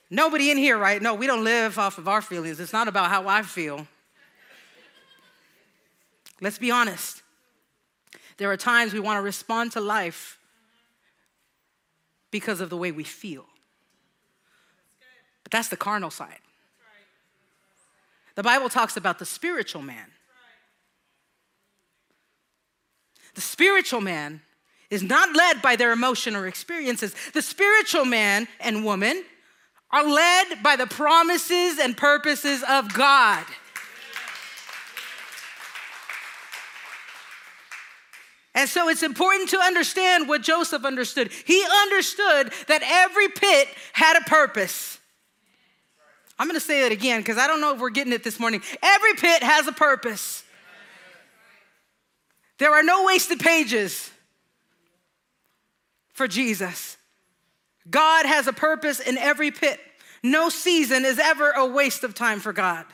Nobody 0.09 0.51
in 0.51 0.57
here, 0.57 0.77
right? 0.77 1.01
No, 1.01 1.15
we 1.15 1.27
don't 1.27 1.43
live 1.43 1.79
off 1.79 1.97
of 1.97 2.07
our 2.07 2.21
feelings. 2.21 2.59
It's 2.59 2.73
not 2.73 2.87
about 2.87 3.09
how 3.09 3.27
I 3.27 3.43
feel. 3.43 3.87
Let's 6.41 6.57
be 6.57 6.71
honest. 6.71 7.21
There 8.37 8.51
are 8.51 8.57
times 8.57 8.91
we 8.91 8.99
want 8.99 9.17
to 9.17 9.21
respond 9.21 9.71
to 9.73 9.79
life 9.79 10.37
because 12.31 12.61
of 12.61 12.69
the 12.69 12.77
way 12.77 12.91
we 12.91 13.03
feel. 13.03 13.45
But 15.43 15.51
that's 15.51 15.67
the 15.67 15.77
carnal 15.77 16.09
side. 16.09 16.39
The 18.35 18.43
Bible 18.43 18.69
talks 18.69 18.95
about 18.97 19.19
the 19.19 19.25
spiritual 19.25 19.81
man. 19.81 20.07
The 23.35 23.41
spiritual 23.41 24.01
man 24.01 24.41
is 24.89 25.03
not 25.03 25.35
led 25.35 25.61
by 25.61 25.75
their 25.75 25.91
emotion 25.91 26.35
or 26.35 26.47
experiences. 26.47 27.15
The 27.33 27.41
spiritual 27.41 28.05
man 28.05 28.47
and 28.59 28.83
woman 28.83 29.23
are 29.91 30.07
led 30.07 30.63
by 30.63 30.75
the 30.75 30.87
promises 30.87 31.79
and 31.79 31.95
purposes 31.95 32.63
of 32.67 32.93
God. 32.93 33.45
And 38.53 38.69
so 38.69 38.89
it's 38.89 39.03
important 39.03 39.49
to 39.51 39.59
understand 39.59 40.27
what 40.27 40.41
Joseph 40.41 40.83
understood. 40.83 41.31
He 41.45 41.63
understood 41.83 42.51
that 42.67 42.81
every 42.83 43.29
pit 43.29 43.67
had 43.93 44.17
a 44.17 44.21
purpose. 44.21 44.99
I'm 46.37 46.47
gonna 46.47 46.59
say 46.59 46.81
that 46.81 46.91
again 46.91 47.21
because 47.21 47.37
I 47.37 47.47
don't 47.47 47.61
know 47.61 47.73
if 47.73 47.79
we're 47.79 47.91
getting 47.91 48.13
it 48.13 48.23
this 48.23 48.39
morning. 48.39 48.61
Every 48.81 49.13
pit 49.13 49.43
has 49.43 49.67
a 49.67 49.71
purpose. 49.71 50.43
There 52.57 52.73
are 52.73 52.83
no 52.83 53.05
wasted 53.05 53.39
pages 53.39 54.09
for 56.13 56.27
Jesus. 56.27 56.97
God 57.89 58.25
has 58.25 58.47
a 58.47 58.53
purpose 58.53 58.99
in 58.99 59.17
every 59.17 59.51
pit. 59.51 59.79
No 60.23 60.49
season 60.49 61.05
is 61.05 61.17
ever 61.17 61.51
a 61.51 61.65
waste 61.65 62.03
of 62.03 62.13
time 62.13 62.39
for 62.39 62.53
God. 62.53 62.85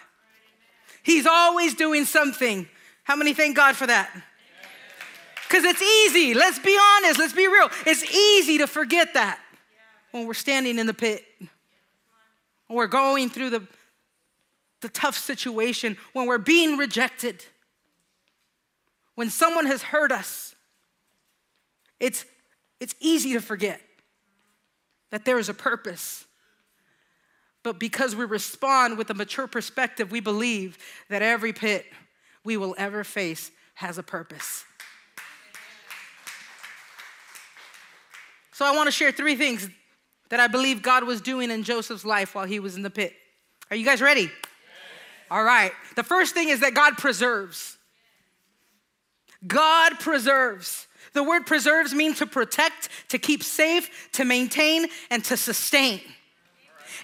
He's 1.04 1.26
always 1.26 1.74
doing 1.74 2.06
something. 2.06 2.68
How 3.04 3.16
many 3.16 3.34
thank 3.34 3.56
God 3.56 3.76
for 3.76 3.88
that? 3.88 4.10
Because 5.48 5.63
it's 5.63 5.82
easy. 5.82 6.34
Let's 6.34 6.60
be 6.60 6.77
honest. 6.98 7.20
Let's 7.20 7.34
be 7.34 7.48
real. 7.48 7.70
It's 7.86 8.04
easy 8.04 8.58
to 8.58 8.68
forget 8.68 9.13
that 9.13 9.39
when 10.12 10.27
we're 10.27 10.34
standing 10.34 10.77
in 10.77 10.88
the 10.88 10.94
pit, 10.94 11.24
when 12.68 12.77
we're 12.77 12.88
going 12.88 13.30
through 13.30 13.51
the, 13.51 13.68
the 14.82 14.89
tough 14.89 15.18
situation, 15.18 15.98
when 16.13 16.27
we're 16.27 16.38
being 16.38 16.77
rejected, 16.77 17.46
when 19.16 19.32
someone 19.32 19.66
has 19.66 19.82
hurt 19.82 20.12
us. 20.12 20.54
It's, 22.00 22.24
it's 22.80 22.94
easy 23.00 23.34
to 23.34 23.42
forget 23.42 23.82
that 25.10 25.25
there 25.25 25.39
is 25.39 25.50
a 25.50 25.54
purpose. 25.56 26.25
But 27.63 27.80
because 27.80 28.16
we 28.16 28.25
respond 28.25 28.98
with 28.98 29.10
a 29.10 29.16
mature 29.16 29.48
perspective, 29.48 30.12
we 30.12 30.20
believe 30.20 30.77
that 31.10 31.24
every 31.24 31.51
pit 31.51 31.86
we 32.44 32.58
will 32.58 32.75
ever 32.77 33.04
face 33.04 33.50
has 33.74 33.98
a 33.98 34.04
purpose. 34.04 34.63
So 38.58 38.66
I 38.66 38.72
want 38.72 38.88
to 38.88 38.92
share 38.92 39.12
three 39.12 39.36
things 39.36 39.70
that 40.30 40.40
I 40.40 40.48
believe 40.48 40.82
God 40.82 41.04
was 41.04 41.22
doing 41.22 41.52
in 41.52 41.62
Joseph's 41.62 42.04
life 42.04 42.34
while 42.34 42.46
he 42.46 42.60
was 42.60 42.76
in 42.76 42.82
the 42.82 42.90
pit. 42.90 43.14
Are 43.70 43.78
you 43.78 43.86
guys 43.86 44.02
ready? 44.02 44.22
Yes. 44.22 44.32
All 45.30 45.44
right. 45.44 45.72
The 45.96 46.02
first 46.02 46.34
thing 46.34 46.50
is 46.50 46.62
that 46.62 46.74
God 46.74 46.98
preserves. 46.98 47.78
God 49.46 50.00
preserves. 50.00 50.88
The 51.14 51.22
word 51.22 51.46
preserves 51.46 51.94
means 51.94 52.18
to 52.18 52.26
protect, 52.26 52.90
to 53.10 53.20
keep 53.20 53.44
safe, 53.44 54.10
to 54.14 54.26
maintain, 54.26 54.88
and 55.12 55.24
to 55.26 55.38
sustain. 55.38 56.02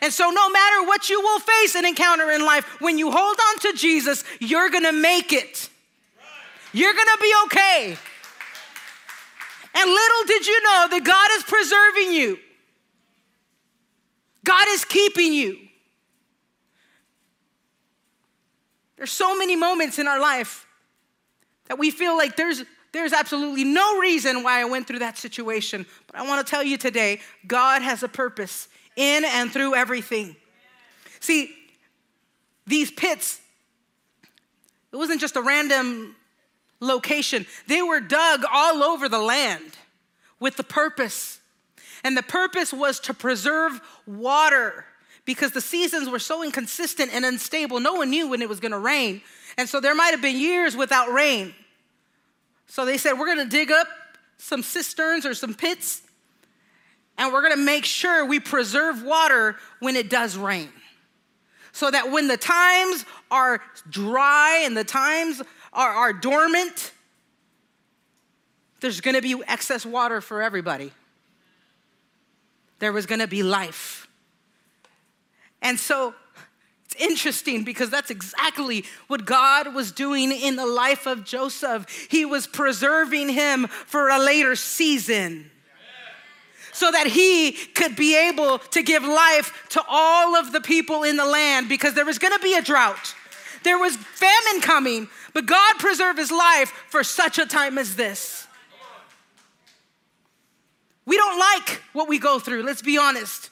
And 0.01 0.11
so, 0.11 0.31
no 0.31 0.49
matter 0.49 0.87
what 0.87 1.07
you 1.11 1.21
will 1.21 1.39
face 1.39 1.75
and 1.75 1.85
encounter 1.85 2.31
in 2.31 2.43
life, 2.43 2.65
when 2.81 2.97
you 2.97 3.11
hold 3.11 3.37
on 3.49 3.59
to 3.59 3.73
Jesus, 3.77 4.23
you're 4.39 4.71
gonna 4.71 4.91
make 4.91 5.31
it. 5.31 5.69
You're 6.71 6.95
gonna 6.95 7.21
be 7.21 7.33
okay. 7.45 7.97
And 9.75 9.89
little 9.89 10.23
did 10.27 10.45
you 10.45 10.63
know 10.63 10.87
that 10.91 11.03
God 11.03 11.29
is 11.33 11.43
preserving 11.43 12.13
you, 12.13 12.37
God 14.43 14.67
is 14.69 14.85
keeping 14.85 15.33
you. 15.33 15.57
There's 18.97 19.11
so 19.11 19.37
many 19.37 19.57
moments 19.57 19.99
in 19.99 20.07
our 20.07 20.19
life 20.19 20.65
that 21.67 21.77
we 21.77 21.91
feel 21.91 22.15
like 22.15 22.37
there's, 22.37 22.63
there's 22.93 23.11
absolutely 23.11 23.65
no 23.65 23.99
reason 23.99 24.43
why 24.43 24.61
I 24.61 24.65
went 24.65 24.87
through 24.87 24.99
that 24.99 25.17
situation. 25.17 25.85
But 26.07 26.15
I 26.17 26.25
want 26.25 26.45
to 26.45 26.49
tell 26.49 26.63
you 26.63 26.77
today 26.77 27.19
God 27.45 27.81
has 27.81 28.03
a 28.03 28.07
purpose 28.07 28.69
in 28.95 29.25
and 29.25 29.51
through 29.51 29.75
everything. 29.75 30.35
See, 31.19 31.53
these 32.65 32.91
pits, 32.91 33.41
it 34.91 34.95
wasn't 34.95 35.19
just 35.19 35.35
a 35.35 35.41
random 35.41 36.15
location. 36.83 37.45
They 37.67 37.81
were 37.81 37.99
dug 37.99 38.43
all 38.51 38.83
over 38.83 39.09
the 39.09 39.19
land 39.19 39.77
with 40.39 40.57
the 40.57 40.63
purpose. 40.63 41.39
And 42.03 42.17
the 42.17 42.23
purpose 42.23 42.73
was 42.73 42.99
to 43.01 43.13
preserve 43.13 43.79
water 44.05 44.85
because 45.25 45.51
the 45.51 45.61
seasons 45.61 46.09
were 46.09 46.19
so 46.19 46.43
inconsistent 46.43 47.13
and 47.13 47.23
unstable. 47.25 47.79
No 47.79 47.93
one 47.93 48.09
knew 48.09 48.27
when 48.27 48.41
it 48.41 48.49
was 48.49 48.59
going 48.59 48.73
to 48.73 48.79
rain. 48.79 49.21
And 49.57 49.69
so 49.69 49.79
there 49.79 49.95
might 49.95 50.11
have 50.11 50.21
been 50.21 50.37
years 50.37 50.75
without 50.75 51.11
rain. 51.11 51.53
So 52.67 52.85
they 52.85 52.97
said, 52.97 53.13
We're 53.13 53.33
going 53.33 53.49
to 53.49 53.49
dig 53.49 53.71
up 53.71 53.87
some 54.37 54.63
cisterns 54.63 55.25
or 55.25 55.33
some 55.33 55.53
pits, 55.53 56.01
and 57.17 57.31
we're 57.31 57.41
going 57.41 57.55
to 57.55 57.63
make 57.63 57.85
sure 57.85 58.25
we 58.25 58.39
preserve 58.39 59.03
water 59.03 59.55
when 59.79 59.95
it 59.95 60.09
does 60.09 60.35
rain. 60.35 60.69
So 61.71 61.89
that 61.89 62.11
when 62.11 62.27
the 62.27 62.37
times 62.37 63.05
are 63.31 63.61
dry 63.89 64.63
and 64.65 64.75
the 64.75 64.83
times 64.83 65.41
are, 65.73 65.89
are 65.89 66.13
dormant, 66.13 66.91
there's 68.79 69.01
gonna 69.01 69.21
be 69.21 69.41
excess 69.47 69.85
water 69.85 70.21
for 70.21 70.41
everybody. 70.41 70.91
There 72.79 72.91
was 72.91 73.05
gonna 73.05 73.27
be 73.27 73.43
life. 73.43 74.07
And 75.61 75.79
so 75.79 76.13
it's 76.85 77.01
interesting 77.01 77.63
because 77.63 77.89
that's 77.89 78.11
exactly 78.11 78.85
what 79.07 79.25
God 79.25 79.73
was 79.73 79.91
doing 79.91 80.31
in 80.31 80.57
the 80.57 80.65
life 80.65 81.07
of 81.07 81.23
Joseph. 81.23 81.87
He 82.09 82.25
was 82.25 82.45
preserving 82.45 83.29
him 83.29 83.67
for 83.67 84.09
a 84.09 84.19
later 84.19 84.55
season 84.55 85.49
so 86.73 86.91
that 86.91 87.07
he 87.07 87.51
could 87.51 87.95
be 87.95 88.17
able 88.17 88.57
to 88.59 88.83
give 88.83 89.03
life 89.03 89.65
to 89.69 89.83
all 89.87 90.35
of 90.35 90.51
the 90.51 90.59
people 90.59 91.03
in 91.03 91.15
the 91.15 91.25
land 91.25 91.69
because 91.69 91.93
there 91.93 92.05
was 92.05 92.19
gonna 92.19 92.39
be 92.39 92.55
a 92.55 92.61
drought. 92.61 93.15
There 93.63 93.79
was 93.79 93.95
famine 93.95 94.61
coming, 94.61 95.07
but 95.33 95.45
God 95.45 95.77
preserved 95.79 96.19
his 96.19 96.31
life 96.31 96.71
for 96.89 97.03
such 97.03 97.39
a 97.39 97.45
time 97.45 97.77
as 97.77 97.95
this. 97.95 98.47
We 101.05 101.17
don't 101.17 101.37
like 101.37 101.81
what 101.91 102.07
we 102.07 102.19
go 102.19 102.39
through, 102.39 102.63
let's 102.63 102.81
be 102.81 102.97
honest. 102.97 103.49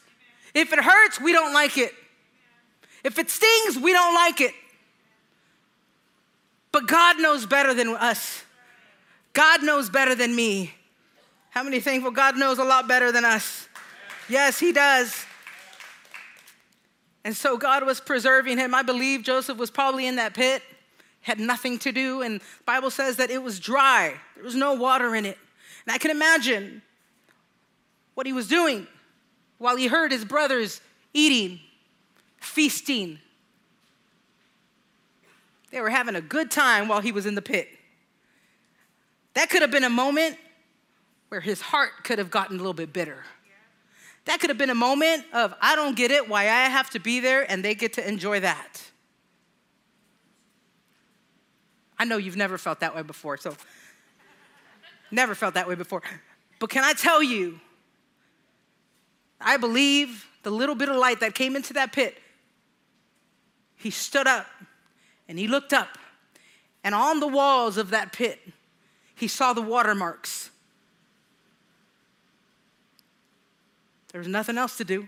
If 0.54 0.72
it 0.72 0.80
hurts, 0.80 1.20
we 1.20 1.34
don't 1.34 1.54
like 1.54 1.78
it. 1.78 1.94
If 3.04 3.18
it 3.18 3.30
stings, 3.30 3.78
we 3.78 3.94
don't 3.94 4.14
like 4.14 4.42
it. 4.42 4.54
But 6.72 6.88
God 6.88 7.20
knows 7.20 7.46
better 7.46 7.74
than 7.74 7.90
us. 7.90 8.44
God 9.34 9.64
knows 9.64 9.90
better 9.90 10.16
than 10.16 10.36
me. 10.36 10.74
How 11.50 11.64
many 11.64 11.80
thankful 11.80 12.12
God 12.12 12.38
knows 12.38 12.60
a 12.60 12.64
lot 12.64 12.88
better 12.88 13.12
than 13.12 13.26
us? 13.26 13.68
Yes, 14.30 14.60
He 14.60 14.72
does. 14.72 15.26
And 17.24 17.36
so 17.36 17.58
God 17.58 17.86
was 17.86 18.00
preserving 18.00 18.58
him. 18.58 18.74
I 18.74 18.82
believe 18.82 19.24
Joseph 19.24 19.58
was 19.58 19.70
probably 19.70 20.08
in 20.08 20.16
that 20.16 20.34
pit, 20.34 20.64
had 21.22 21.40
nothing 21.40 21.78
to 21.80 21.92
do, 21.92 22.22
and 22.22 22.42
Bible 22.66 22.90
says 22.90 23.18
that 23.18 23.30
it 23.30 23.42
was 23.42 23.60
dry. 23.60 24.16
There 24.36 24.44
was 24.44 24.56
no 24.56 24.74
water 24.74 25.16
in 25.16 25.26
it. 25.26 25.38
And 25.86 25.94
I 25.94 25.98
can 25.98 26.12
imagine 26.12 26.82
what 28.16 28.26
he 28.26 28.34
was 28.34 28.48
doing 28.48 28.88
while 29.58 29.76
he 29.76 29.88
heard 29.88 30.12
his 30.12 30.26
brothers 30.26 30.82
eating, 31.14 31.60
feasting. 32.40 33.20
They 35.72 35.80
were 35.80 35.90
having 35.90 36.16
a 36.16 36.22
good 36.22 36.52
time 36.52 36.88
while 36.88 37.02
he 37.02 37.12
was 37.12 37.26
in 37.26 37.36
the 37.36 37.42
pit. 37.42 37.70
That 39.36 39.50
could 39.50 39.62
have 39.62 39.72
been 39.72 39.84
a 39.84 39.90
moment 39.90 40.38
where 41.30 41.40
his 41.40 41.62
heart 41.62 42.04
could 42.04 42.20
have 42.20 42.30
gotten 42.30 42.58
a 42.58 42.60
little 42.60 42.74
bit 42.74 42.92
bitter. 42.92 43.24
That 44.26 44.40
could 44.40 44.50
have 44.50 44.58
been 44.58 44.70
a 44.70 44.76
moment 44.76 45.24
of, 45.34 45.54
I 45.62 45.76
don't 45.76 45.96
get 45.96 46.12
it, 46.12 46.28
why 46.28 46.42
I 46.42 46.68
have 46.68 46.90
to 46.92 47.00
be 47.00 47.20
there, 47.20 47.50
and 47.50 47.64
they 47.64 47.74
get 47.74 47.94
to 47.94 48.08
enjoy 48.08 48.42
that. 48.42 48.91
I 52.02 52.04
know 52.04 52.18
you've 52.18 52.36
never 52.36 52.58
felt 52.58 52.80
that 52.80 52.96
way 52.96 53.04
before, 53.04 53.38
so 53.38 53.56
never 55.12 55.36
felt 55.36 55.54
that 55.54 55.68
way 55.68 55.76
before. 55.76 56.02
But 56.58 56.72
can 56.72 56.84
I 56.84 56.94
tell 56.94 57.22
you, 57.22 57.60
I 59.40 59.58
believe 59.58 60.26
the 60.42 60.50
little 60.50 60.74
bit 60.74 60.90
of 60.90 60.96
light 60.96 61.20
that 61.20 61.36
came 61.36 61.56
into 61.56 61.74
that 61.74 61.94
pit, 61.94 62.18
he 63.76 63.92
stood 63.92 64.26
up 64.26 64.48
and 65.30 65.38
he 65.38 65.48
looked 65.48 65.74
up, 65.74 66.00
and 66.84 66.96
on 66.96 67.20
the 67.20 67.28
walls 67.28 67.78
of 67.78 67.92
that 67.92 68.14
pit, 68.14 68.40
he 69.14 69.28
saw 69.28 69.54
the 69.54 69.62
watermarks. 69.62 70.50
There 74.12 74.18
was 74.18 74.28
nothing 74.28 74.58
else 74.58 74.76
to 74.78 74.84
do. 74.84 75.08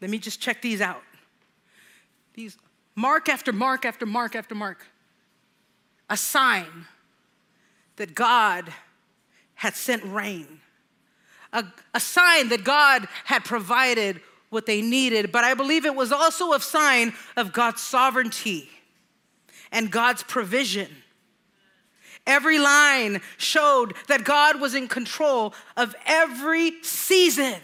Let 0.00 0.10
me 0.10 0.18
just 0.18 0.40
check 0.40 0.60
these 0.60 0.80
out. 0.80 1.04
These 2.34 2.58
mark 2.96 3.28
after 3.28 3.52
mark 3.52 3.84
after 3.84 4.06
mark 4.06 4.34
after 4.34 4.56
mark. 4.56 4.84
A 6.10 6.16
sign 6.16 6.86
that 7.96 8.14
God 8.14 8.72
had 9.54 9.74
sent 9.74 10.04
rain, 10.04 10.60
a, 11.52 11.64
a 11.94 12.00
sign 12.00 12.48
that 12.50 12.64
God 12.64 13.08
had 13.24 13.44
provided 13.44 14.20
what 14.50 14.66
they 14.66 14.80
needed, 14.80 15.32
but 15.32 15.44
I 15.44 15.54
believe 15.54 15.84
it 15.84 15.94
was 15.94 16.12
also 16.12 16.52
a 16.52 16.60
sign 16.60 17.12
of 17.36 17.52
God's 17.52 17.82
sovereignty 17.82 18.70
and 19.70 19.90
God's 19.90 20.22
provision. 20.22 20.88
Every 22.26 22.58
line 22.58 23.20
showed 23.36 23.94
that 24.06 24.24
God 24.24 24.60
was 24.60 24.74
in 24.74 24.86
control 24.86 25.54
of 25.76 25.94
every 26.06 26.82
season. 26.82 27.56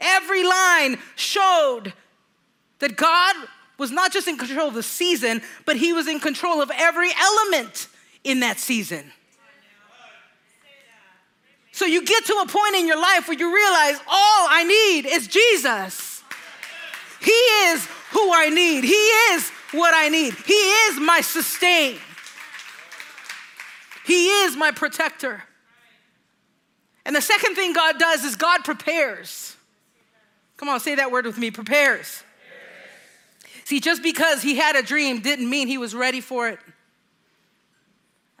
Every 0.00 0.42
line 0.42 0.98
showed 1.16 1.92
that 2.78 2.96
God 2.96 3.36
was 3.82 3.90
not 3.90 4.12
just 4.12 4.28
in 4.28 4.38
control 4.38 4.68
of 4.68 4.74
the 4.74 4.82
season, 4.82 5.42
but 5.66 5.74
He 5.74 5.92
was 5.92 6.06
in 6.06 6.20
control 6.20 6.62
of 6.62 6.70
every 6.72 7.10
element 7.20 7.88
in 8.22 8.38
that 8.38 8.60
season. 8.60 9.10
So 11.72 11.84
you 11.84 12.04
get 12.04 12.24
to 12.26 12.34
a 12.34 12.46
point 12.46 12.76
in 12.76 12.86
your 12.86 13.00
life 13.00 13.26
where 13.26 13.36
you 13.36 13.52
realize 13.52 13.96
all 14.06 14.46
I 14.48 14.62
need 14.62 15.12
is 15.12 15.26
Jesus. 15.26 16.22
He 17.20 17.32
is 17.32 17.84
who 18.12 18.32
I 18.32 18.50
need, 18.50 18.84
He 18.84 18.92
is 18.92 19.50
what 19.72 19.92
I 19.96 20.08
need, 20.08 20.34
He 20.34 20.52
is 20.52 21.00
my 21.00 21.20
sustain, 21.20 21.98
He 24.06 24.28
is 24.44 24.56
my 24.56 24.70
protector. 24.70 25.42
And 27.04 27.16
the 27.16 27.20
second 27.20 27.56
thing 27.56 27.72
God 27.72 27.98
does 27.98 28.22
is 28.22 28.36
God 28.36 28.62
prepares. 28.62 29.56
Come 30.56 30.68
on, 30.68 30.78
say 30.78 30.94
that 30.94 31.10
word 31.10 31.26
with 31.26 31.36
me 31.36 31.50
prepares. 31.50 32.22
See, 33.64 33.80
just 33.80 34.02
because 34.02 34.42
he 34.42 34.56
had 34.56 34.76
a 34.76 34.82
dream 34.82 35.20
didn't 35.20 35.48
mean 35.48 35.68
he 35.68 35.78
was 35.78 35.94
ready 35.94 36.20
for 36.20 36.48
it. 36.48 36.58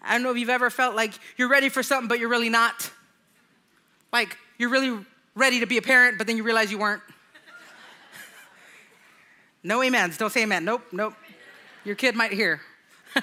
I 0.02 0.14
don't 0.14 0.22
know 0.22 0.30
if 0.30 0.36
you've 0.36 0.50
ever 0.50 0.68
felt 0.68 0.96
like 0.96 1.12
you're 1.36 1.48
ready 1.48 1.68
for 1.68 1.82
something, 1.82 2.08
but 2.08 2.18
you're 2.18 2.28
really 2.28 2.48
not. 2.48 2.90
Like 4.12 4.36
you're 4.58 4.70
really 4.70 5.04
ready 5.34 5.60
to 5.60 5.66
be 5.66 5.78
a 5.78 5.82
parent, 5.82 6.18
but 6.18 6.26
then 6.26 6.36
you 6.36 6.42
realize 6.42 6.72
you 6.72 6.78
weren't. 6.78 7.02
no 9.62 9.82
amens. 9.82 10.18
Don't 10.18 10.32
say 10.32 10.42
amen. 10.42 10.64
Nope, 10.64 10.82
nope. 10.92 11.14
Your 11.84 11.94
kid 11.94 12.16
might 12.16 12.32
hear. 12.32 12.60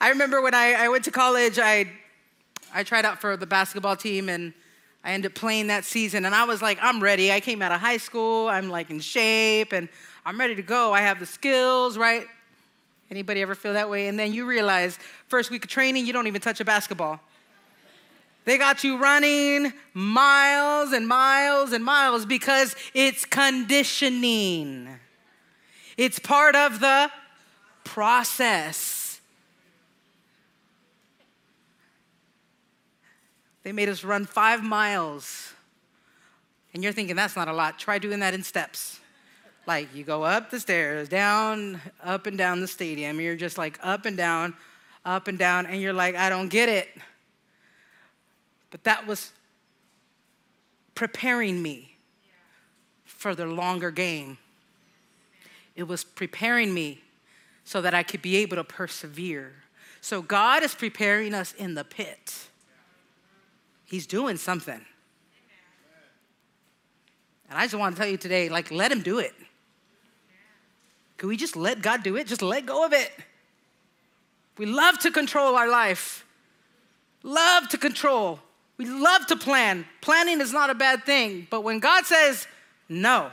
I 0.00 0.10
remember 0.10 0.40
when 0.40 0.54
I, 0.54 0.74
I 0.74 0.88
went 0.88 1.04
to 1.04 1.10
college, 1.10 1.58
I, 1.58 1.90
I 2.72 2.84
tried 2.84 3.04
out 3.04 3.20
for 3.20 3.36
the 3.36 3.46
basketball 3.46 3.96
team 3.96 4.28
and 4.28 4.54
I 5.08 5.12
ended 5.12 5.32
up 5.32 5.36
playing 5.36 5.68
that 5.68 5.86
season, 5.86 6.26
and 6.26 6.34
I 6.34 6.44
was 6.44 6.60
like, 6.60 6.78
I'm 6.82 7.02
ready. 7.02 7.32
I 7.32 7.40
came 7.40 7.62
out 7.62 7.72
of 7.72 7.80
high 7.80 7.96
school, 7.96 8.46
I'm 8.46 8.68
like 8.68 8.90
in 8.90 9.00
shape, 9.00 9.72
and 9.72 9.88
I'm 10.26 10.38
ready 10.38 10.54
to 10.54 10.60
go. 10.60 10.92
I 10.92 11.00
have 11.00 11.18
the 11.18 11.24
skills, 11.24 11.96
right? 11.96 12.26
Anybody 13.10 13.40
ever 13.40 13.54
feel 13.54 13.72
that 13.72 13.88
way? 13.88 14.08
And 14.08 14.18
then 14.18 14.34
you 14.34 14.44
realize, 14.44 14.98
first 15.28 15.50
week 15.50 15.64
of 15.64 15.70
training, 15.70 16.04
you 16.04 16.12
don't 16.12 16.26
even 16.26 16.42
touch 16.42 16.60
a 16.60 16.64
basketball. 16.66 17.20
They 18.44 18.58
got 18.58 18.84
you 18.84 18.98
running 18.98 19.72
miles 19.94 20.92
and 20.92 21.08
miles 21.08 21.72
and 21.72 21.82
miles 21.82 22.26
because 22.26 22.76
it's 22.92 23.24
conditioning. 23.24 24.90
It's 25.96 26.18
part 26.18 26.54
of 26.54 26.80
the 26.80 27.10
process. 27.82 28.97
They 33.68 33.72
made 33.72 33.90
us 33.90 34.02
run 34.02 34.24
five 34.24 34.64
miles. 34.64 35.52
And 36.72 36.82
you're 36.82 36.94
thinking, 36.94 37.16
that's 37.16 37.36
not 37.36 37.48
a 37.48 37.52
lot. 37.52 37.78
Try 37.78 37.98
doing 37.98 38.20
that 38.20 38.32
in 38.32 38.42
steps. 38.42 38.98
Like 39.66 39.94
you 39.94 40.04
go 40.04 40.22
up 40.22 40.50
the 40.50 40.58
stairs, 40.58 41.06
down, 41.10 41.78
up 42.02 42.26
and 42.26 42.38
down 42.38 42.62
the 42.62 42.66
stadium. 42.66 43.20
You're 43.20 43.36
just 43.36 43.58
like 43.58 43.78
up 43.82 44.06
and 44.06 44.16
down, 44.16 44.54
up 45.04 45.28
and 45.28 45.38
down. 45.38 45.66
And 45.66 45.82
you're 45.82 45.92
like, 45.92 46.16
I 46.16 46.30
don't 46.30 46.48
get 46.48 46.70
it. 46.70 46.88
But 48.70 48.84
that 48.84 49.06
was 49.06 49.32
preparing 50.94 51.62
me 51.62 51.98
for 53.04 53.34
the 53.34 53.44
longer 53.44 53.90
game. 53.90 54.38
It 55.76 55.82
was 55.82 56.04
preparing 56.04 56.72
me 56.72 57.02
so 57.64 57.82
that 57.82 57.92
I 57.92 58.02
could 58.02 58.22
be 58.22 58.36
able 58.36 58.56
to 58.56 58.64
persevere. 58.64 59.52
So 60.00 60.22
God 60.22 60.62
is 60.62 60.74
preparing 60.74 61.34
us 61.34 61.52
in 61.52 61.74
the 61.74 61.84
pit. 61.84 62.47
He's 63.88 64.06
doing 64.06 64.36
something. 64.36 64.84
And 67.48 67.58
I 67.58 67.62
just 67.62 67.74
want 67.74 67.96
to 67.96 68.00
tell 68.00 68.10
you 68.10 68.18
today 68.18 68.50
like, 68.50 68.70
let 68.70 68.92
Him 68.92 69.00
do 69.00 69.18
it. 69.18 69.32
Can 71.16 71.30
we 71.30 71.38
just 71.38 71.56
let 71.56 71.80
God 71.80 72.02
do 72.02 72.14
it? 72.16 72.26
Just 72.26 72.42
let 72.42 72.66
go 72.66 72.84
of 72.84 72.92
it. 72.92 73.10
We 74.58 74.66
love 74.66 74.98
to 75.00 75.10
control 75.10 75.56
our 75.56 75.70
life, 75.70 76.26
love 77.22 77.68
to 77.70 77.78
control. 77.78 78.40
We 78.76 78.84
love 78.84 79.26
to 79.28 79.36
plan. 79.36 79.86
Planning 80.02 80.40
is 80.40 80.52
not 80.52 80.70
a 80.70 80.74
bad 80.74 81.04
thing, 81.04 81.48
but 81.50 81.62
when 81.62 81.80
God 81.80 82.04
says 82.04 82.46
no, 82.88 83.30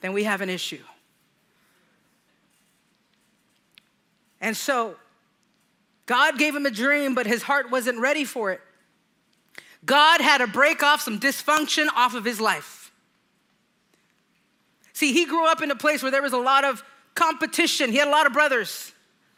then 0.00 0.12
we 0.12 0.24
have 0.24 0.40
an 0.40 0.50
issue. 0.50 0.82
And 4.40 4.54
so, 4.54 4.96
God 6.04 6.36
gave 6.36 6.54
him 6.54 6.66
a 6.66 6.70
dream, 6.70 7.14
but 7.14 7.26
his 7.26 7.42
heart 7.42 7.70
wasn't 7.70 8.00
ready 8.00 8.24
for 8.24 8.50
it. 8.52 8.60
God 9.86 10.20
had 10.20 10.38
to 10.38 10.46
break 10.46 10.82
off 10.82 11.00
some 11.00 11.18
dysfunction 11.18 11.86
off 11.94 12.14
of 12.14 12.24
his 12.24 12.40
life. 12.40 12.92
See, 14.92 15.12
he 15.12 15.24
grew 15.24 15.46
up 15.46 15.62
in 15.62 15.70
a 15.70 15.76
place 15.76 16.02
where 16.02 16.10
there 16.10 16.22
was 16.22 16.32
a 16.32 16.38
lot 16.38 16.64
of 16.64 16.82
competition. 17.14 17.90
He 17.90 17.98
had 17.98 18.08
a 18.08 18.10
lot 18.10 18.26
of 18.26 18.32
brothers. 18.32 18.92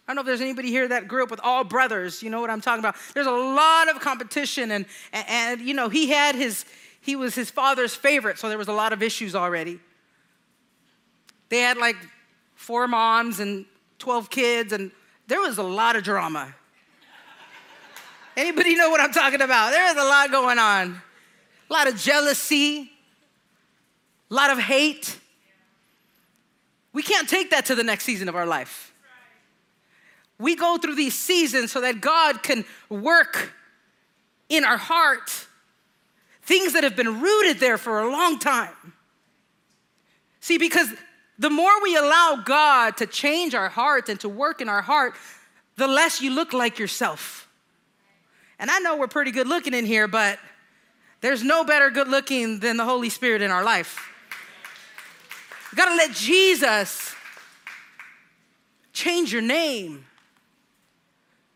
I 0.07 0.13
don't 0.13 0.17
know 0.17 0.21
if 0.23 0.27
there's 0.27 0.41
anybody 0.41 0.71
here 0.71 0.89
that 0.89 1.07
grew 1.07 1.23
up 1.23 1.31
with 1.31 1.41
all 1.43 1.65
brothers. 1.65 2.23
You 2.23 2.31
know 2.31 2.41
what 2.41 2.49
I'm 2.49 2.63
talking 2.63 2.81
about? 2.81 2.97
There's 3.13 3.27
a 3.27 3.31
lot 3.31 3.91
of 3.91 4.01
competition, 4.01 4.71
and, 4.71 4.87
and, 5.13 5.27
and 5.29 5.61
you 5.61 5.75
know, 5.75 5.91
he 5.91 6.09
had 6.09 6.35
his, 6.35 6.65
he 7.01 7.15
was 7.15 7.35
his 7.35 7.51
father's 7.51 7.95
favorite, 7.95 8.39
so 8.39 8.49
there 8.49 8.57
was 8.57 8.69
a 8.69 8.73
lot 8.73 8.95
of 8.95 9.03
issues 9.03 9.35
already. 9.35 9.79
They 11.51 11.59
had 11.59 11.77
like 11.77 11.97
four 12.55 12.89
moms 12.89 13.39
and 13.39 13.67
12 13.99 14.31
kids, 14.31 14.73
and 14.73 14.93
there 15.27 15.41
was 15.41 15.59
a 15.59 15.63
lot 15.63 15.95
of 15.95 16.05
drama. 16.05 16.55
Anybody 18.39 18.77
know 18.77 18.89
what 18.89 19.01
I'm 19.01 19.11
talking 19.11 19.41
about? 19.41 19.73
There's 19.73 19.97
a 19.97 20.05
lot 20.05 20.31
going 20.31 20.61
on. 20.61 21.03
A 21.69 21.73
lot 21.73 21.89
of 21.89 21.97
jealousy, 21.97 22.89
a 24.31 24.35
lot 24.35 24.51
of 24.51 24.61
hate. 24.61 25.19
We 26.93 27.03
can't 27.03 27.29
take 27.29 27.51
that 27.51 27.67
to 27.67 27.75
the 27.75 27.83
next 27.83 28.05
season 28.05 28.29
of 28.29 28.37
our 28.37 28.47
life. 28.47 28.95
We 30.39 30.55
go 30.55 30.79
through 30.79 30.95
these 30.95 31.17
seasons 31.17 31.73
so 31.73 31.81
that 31.81 32.01
God 32.01 32.45
can 32.45 32.65
work 32.89 33.53
in 34.49 34.63
our 34.65 34.79
heart 34.79 35.47
things 36.45 36.75
that 36.75 36.85
have 36.85 36.95
been 36.95 37.21
rooted 37.21 37.59
there 37.59 37.77
for 37.77 38.01
a 38.01 38.09
long 38.09 38.39
time. 38.39 38.95
See, 40.39 40.59
because 40.59 40.89
the 41.41 41.51
more 41.51 41.83
we 41.83 41.97
allow 41.97 42.41
God 42.45 42.99
to 42.99 43.07
change 43.07 43.53
our 43.57 43.69
heart 43.69 44.09
and 44.09 44.21
to 44.21 44.29
work 44.29 44.61
in 44.61 44.69
our 44.69 44.81
heart, 44.81 45.15
the 45.75 45.89
less 45.89 46.23
you 46.23 46.31
look 46.31 46.53
like 46.53 46.79
yourself. 46.79 47.48
And 48.59 48.71
I 48.71 48.79
know 48.79 48.97
we're 48.97 49.09
pretty 49.09 49.31
good 49.31 49.47
looking 49.47 49.75
in 49.75 49.87
here, 49.87 50.09
but 50.09 50.39
there's 51.21 51.43
no 51.43 51.65
better 51.65 51.91
good 51.91 52.09
looking 52.09 52.61
than 52.61 52.77
the 52.77 52.85
Holy 52.85 53.09
Spirit 53.09 53.43
in 53.43 53.51
our 53.51 53.65
life. 53.65 53.99
You 55.71 55.77
gotta 55.77 55.95
let 55.95 56.13
Jesus 56.13 57.15
change 58.93 59.33
your 59.33 59.43
name. 59.43 60.05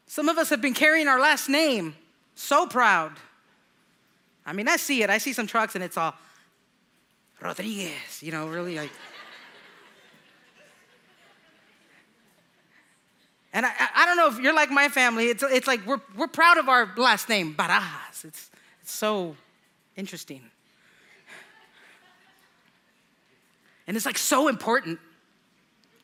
Some 0.07 0.29
of 0.29 0.39
us 0.39 0.51
have 0.51 0.61
been 0.61 0.75
carrying 0.75 1.09
our 1.09 1.19
last 1.19 1.49
name, 1.49 1.97
so 2.35 2.67
proud. 2.67 3.13
I 4.45 4.53
mean, 4.53 4.69
I 4.69 4.77
see 4.77 5.03
it. 5.03 5.11
I 5.11 5.19
see 5.19 5.33
some 5.33 5.47
trucks 5.47 5.75
and 5.75 5.83
it's 5.83 5.97
all 5.97 6.15
Rodriguez, 7.41 8.23
you 8.23 8.31
know, 8.31 8.47
really 8.47 8.77
like. 8.77 8.91
And 13.53 13.67
I, 13.67 13.73
I 13.95 14.07
don't 14.07 14.17
know 14.17 14.29
if 14.29 14.39
you're 14.39 14.55
like 14.55 14.71
my 14.71 14.89
family. 14.89 15.27
It's, 15.27 15.43
it's 15.43 15.67
like 15.67 15.87
we're, 15.87 16.01
we're 16.17 16.27
proud 16.27 16.59
of 16.59 16.69
our 16.69 16.91
last 16.97 17.29
name, 17.29 17.55
Barajas. 17.55 18.25
It's, 18.25 18.51
it's 18.81 18.93
so 18.93 19.37
interesting. 19.97 20.43
And 23.87 23.97
it's 23.97 24.07
like 24.07 24.19
so 24.19 24.49
important 24.49 25.01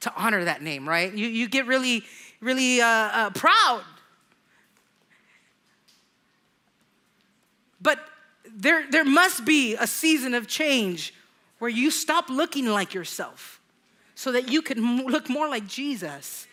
to 0.01 0.13
honor 0.17 0.45
that 0.45 0.63
name, 0.63 0.89
right? 0.89 1.13
You, 1.13 1.27
you 1.27 1.49
get 1.49 1.67
really, 1.67 2.05
really 2.41 2.81
uh, 2.81 2.87
uh, 2.87 3.31
proud. 3.31 3.83
But 7.81 8.01
there, 8.53 8.91
there 8.91 9.05
must 9.05 9.45
be 9.45 9.75
a 9.77 9.87
season 9.87 10.35
of 10.35 10.49
change 10.49 11.15
where 11.61 11.71
you 11.71 11.91
stop 11.91 12.29
looking 12.29 12.67
like 12.67 12.95
yourself 12.95 13.61
so 14.15 14.33
that 14.33 14.51
you 14.51 14.63
can 14.63 15.07
look 15.07 15.29
more 15.29 15.49
like 15.49 15.67
Jesus. 15.67 16.48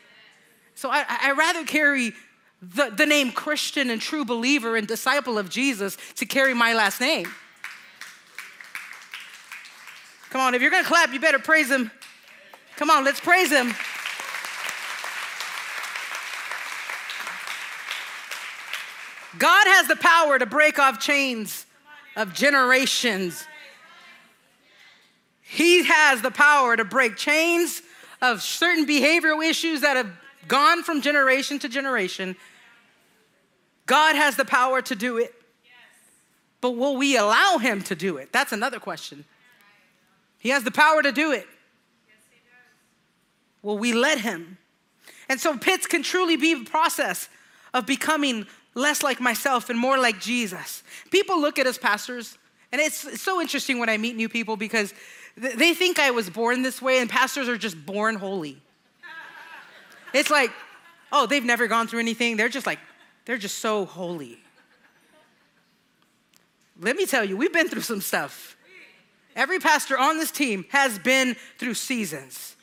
So 0.75 0.89
I, 0.91 1.05
I 1.07 1.31
rather 1.31 1.63
carry 1.63 2.13
the, 2.61 2.89
the 2.89 3.05
name 3.05 3.31
Christian 3.31 3.89
and 3.89 4.01
true 4.01 4.25
believer 4.25 4.75
and 4.75 4.87
disciple 4.87 5.37
of 5.37 5.49
Jesus 5.49 5.97
to 6.15 6.25
carry 6.25 6.53
my 6.53 6.73
last 6.73 6.99
name. 6.99 7.27
Come 10.29 10.41
on, 10.41 10.53
if 10.53 10.61
you're 10.61 10.71
gonna 10.71 10.83
clap, 10.83 11.13
you 11.13 11.19
better 11.19 11.39
praise 11.39 11.71
him. 11.71 11.91
Come 12.75 12.89
on, 12.89 13.05
let's 13.05 13.21
praise 13.21 13.49
him. 13.51 13.73
God 19.37 19.67
has 19.67 19.87
the 19.87 19.95
power 19.95 20.37
to 20.39 20.45
break 20.45 20.77
off 20.77 20.99
chains 20.99 21.65
of 22.15 22.33
generations. 22.33 23.45
He 25.41 25.83
has 25.83 26.21
the 26.21 26.31
power 26.31 26.75
to 26.75 26.83
break 26.83 27.15
chains 27.15 27.81
of 28.21 28.41
certain 28.41 28.85
behavioral 28.85 29.45
issues 29.47 29.81
that 29.81 29.95
have 29.95 30.11
gone 30.47 30.83
from 30.83 31.01
generation 31.01 31.59
to 31.59 31.69
generation. 31.69 32.35
God 33.85 34.15
has 34.15 34.35
the 34.35 34.45
power 34.45 34.81
to 34.83 34.95
do 34.95 35.17
it. 35.17 35.33
But 36.61 36.71
will 36.71 36.95
we 36.97 37.17
allow 37.17 37.57
Him 37.57 37.81
to 37.83 37.95
do 37.95 38.17
it? 38.17 38.31
That's 38.31 38.51
another 38.51 38.79
question. 38.79 39.25
He 40.39 40.49
has 40.49 40.63
the 40.63 40.71
power 40.71 41.03
to 41.03 41.11
do 41.11 41.31
it. 41.31 41.47
Will 43.61 43.77
we 43.77 43.93
let 43.93 44.19
Him? 44.19 44.57
And 45.29 45.39
so 45.39 45.57
pits 45.57 45.87
can 45.87 46.03
truly 46.03 46.37
be 46.37 46.53
a 46.53 46.63
process 46.63 47.29
of 47.73 47.85
becoming 47.85 48.47
less 48.73 49.03
like 49.03 49.19
myself 49.19 49.69
and 49.69 49.77
more 49.79 49.97
like 49.97 50.19
Jesus. 50.19 50.83
People 51.11 51.39
look 51.39 51.57
at 51.59 51.67
us 51.67 51.77
pastors, 51.77 52.37
and 52.71 52.81
it's 52.81 53.21
so 53.21 53.41
interesting 53.41 53.79
when 53.79 53.89
I 53.89 53.97
meet 53.97 54.15
new 54.15 54.29
people 54.29 54.57
because 54.57 54.93
they 55.35 55.73
think 55.73 55.99
I 55.99 56.11
was 56.11 56.29
born 56.29 56.61
this 56.61 56.81
way, 56.81 56.99
and 56.99 57.09
pastors 57.09 57.49
are 57.49 57.57
just 57.57 57.85
born 57.85 58.15
holy. 58.15 58.61
It's 60.15 60.29
like, 60.29 60.51
oh, 61.11 61.27
they've 61.27 61.43
never 61.43 61.67
gone 61.67 61.87
through 61.87 61.99
anything. 61.99 62.37
They're 62.37 62.47
just 62.47 62.65
like, 62.65 62.79
they're 63.25 63.37
just 63.37 63.59
so 63.59 63.85
holy. 63.85 64.39
Let 66.79 66.95
me 66.95 67.05
tell 67.05 67.25
you, 67.25 67.35
we've 67.35 67.51
been 67.51 67.67
through 67.67 67.81
some 67.81 67.99
stuff. 67.99 68.55
Every 69.35 69.59
pastor 69.59 69.99
on 69.99 70.17
this 70.17 70.31
team 70.31 70.65
has 70.69 70.97
been 70.97 71.35
through 71.57 71.73
seasons 71.73 72.55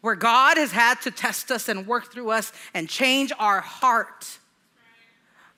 where 0.00 0.14
God 0.14 0.56
has 0.56 0.72
had 0.72 0.98
to 1.02 1.10
test 1.10 1.50
us 1.50 1.68
and 1.68 1.86
work 1.86 2.10
through 2.10 2.30
us 2.30 2.52
and 2.72 2.88
change 2.88 3.32
our 3.38 3.60
heart. 3.60 4.38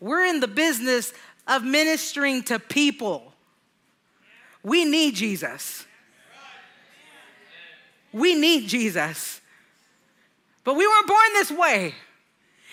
We're 0.00 0.24
in 0.24 0.40
the 0.40 0.48
business 0.48 1.12
of 1.46 1.62
ministering 1.62 2.42
to 2.44 2.58
people. 2.58 3.34
We 4.64 4.84
need 4.84 5.14
Jesus. 5.14 5.86
We 8.12 8.34
need 8.34 8.68
Jesus. 8.68 9.40
But 10.64 10.74
we 10.74 10.86
weren't 10.86 11.06
born 11.06 11.32
this 11.34 11.50
way. 11.50 11.94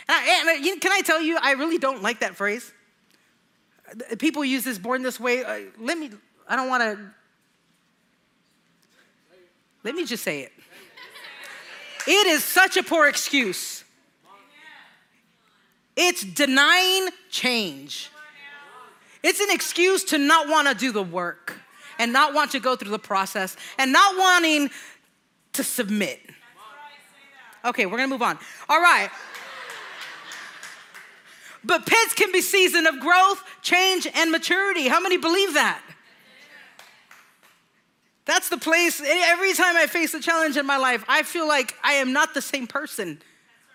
And, 0.09 0.49
I, 0.49 0.61
and 0.71 0.81
can 0.81 0.91
I 0.91 1.01
tell 1.01 1.21
you, 1.21 1.37
I 1.41 1.53
really 1.53 1.77
don't 1.77 2.01
like 2.01 2.21
that 2.21 2.35
phrase. 2.35 2.71
People 4.19 4.43
use 4.43 4.63
this 4.63 4.77
born 4.77 5.01
this 5.01 5.19
way. 5.19 5.43
Uh, 5.43 5.59
let 5.79 5.97
me, 5.97 6.11
I 6.47 6.55
don't 6.55 6.69
want 6.69 6.83
to, 6.83 6.99
let 9.83 9.95
me 9.95 10.05
just 10.05 10.23
say 10.23 10.41
it. 10.41 10.51
It 12.07 12.27
is 12.27 12.43
such 12.43 12.77
a 12.77 12.83
poor 12.83 13.07
excuse. 13.07 13.83
It's 15.95 16.23
denying 16.23 17.09
change. 17.29 18.11
It's 19.23 19.39
an 19.41 19.49
excuse 19.49 20.05
to 20.05 20.17
not 20.17 20.47
want 20.47 20.67
to 20.67 20.75
do 20.75 20.91
the 20.91 21.03
work 21.03 21.59
and 21.99 22.13
not 22.13 22.33
want 22.33 22.51
to 22.51 22.59
go 22.59 22.75
through 22.75 22.91
the 22.91 22.99
process 22.99 23.57
and 23.77 23.91
not 23.91 24.17
wanting 24.17 24.69
to 25.53 25.63
submit. 25.63 26.26
Okay, 27.67 27.85
we're 27.85 27.97
gonna 27.97 28.07
move 28.07 28.21
on. 28.21 28.39
All 28.69 28.81
right. 28.81 29.09
But 31.63 31.85
pits 31.85 32.13
can 32.13 32.31
be 32.31 32.41
season 32.41 32.87
of 32.87 32.99
growth, 32.99 33.43
change, 33.61 34.07
and 34.15 34.31
maturity. 34.31 34.87
How 34.87 35.01
many 35.01 35.17
believe 35.17 35.53
that? 35.53 35.81
That's 38.25 38.49
the 38.49 38.57
place, 38.57 39.01
every 39.01 39.53
time 39.53 39.77
I 39.77 39.87
face 39.87 40.13
a 40.13 40.19
challenge 40.21 40.57
in 40.57 40.65
my 40.65 40.77
life, 40.77 41.03
I 41.07 41.23
feel 41.23 41.47
like 41.47 41.75
I 41.83 41.93
am 41.93 42.11
not 42.11 42.33
the 42.33 42.41
same 42.41 42.67
person 42.67 43.21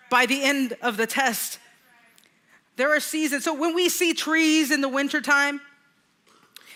by 0.09 0.27
the 0.27 0.43
end 0.43 0.77
of 0.81 0.97
the 0.97 1.07
test. 1.07 1.59
There 2.75 2.95
are 2.95 2.99
seasons. 2.99 3.43
So 3.43 3.53
when 3.53 3.73
we 3.73 3.89
see 3.89 4.13
trees 4.13 4.71
in 4.71 4.81
the 4.81 4.89
wintertime, 4.89 5.59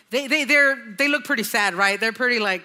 they, 0.09 0.27
they, 0.27 0.43
they're, 0.43 0.75
they 0.97 1.07
look 1.07 1.23
pretty 1.23 1.43
sad, 1.43 1.75
right? 1.75 1.99
They're 1.99 2.13
pretty 2.13 2.39
like 2.39 2.63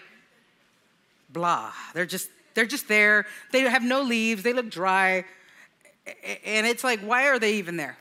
blah. 1.31 1.73
They're 1.95 2.07
just, 2.07 2.29
they're 2.55 2.67
just 2.67 2.89
there. 2.89 3.27
They 3.51 3.61
have 3.63 3.83
no 3.83 4.03
leaves. 4.03 4.43
They 4.43 4.53
look 4.53 4.71
dry. 4.71 5.25
And 6.45 6.67
it's 6.67 6.83
like, 6.83 7.01
why 7.01 7.29
are 7.29 7.39
they 7.39 7.55
even 7.55 7.77
there? 7.77 7.97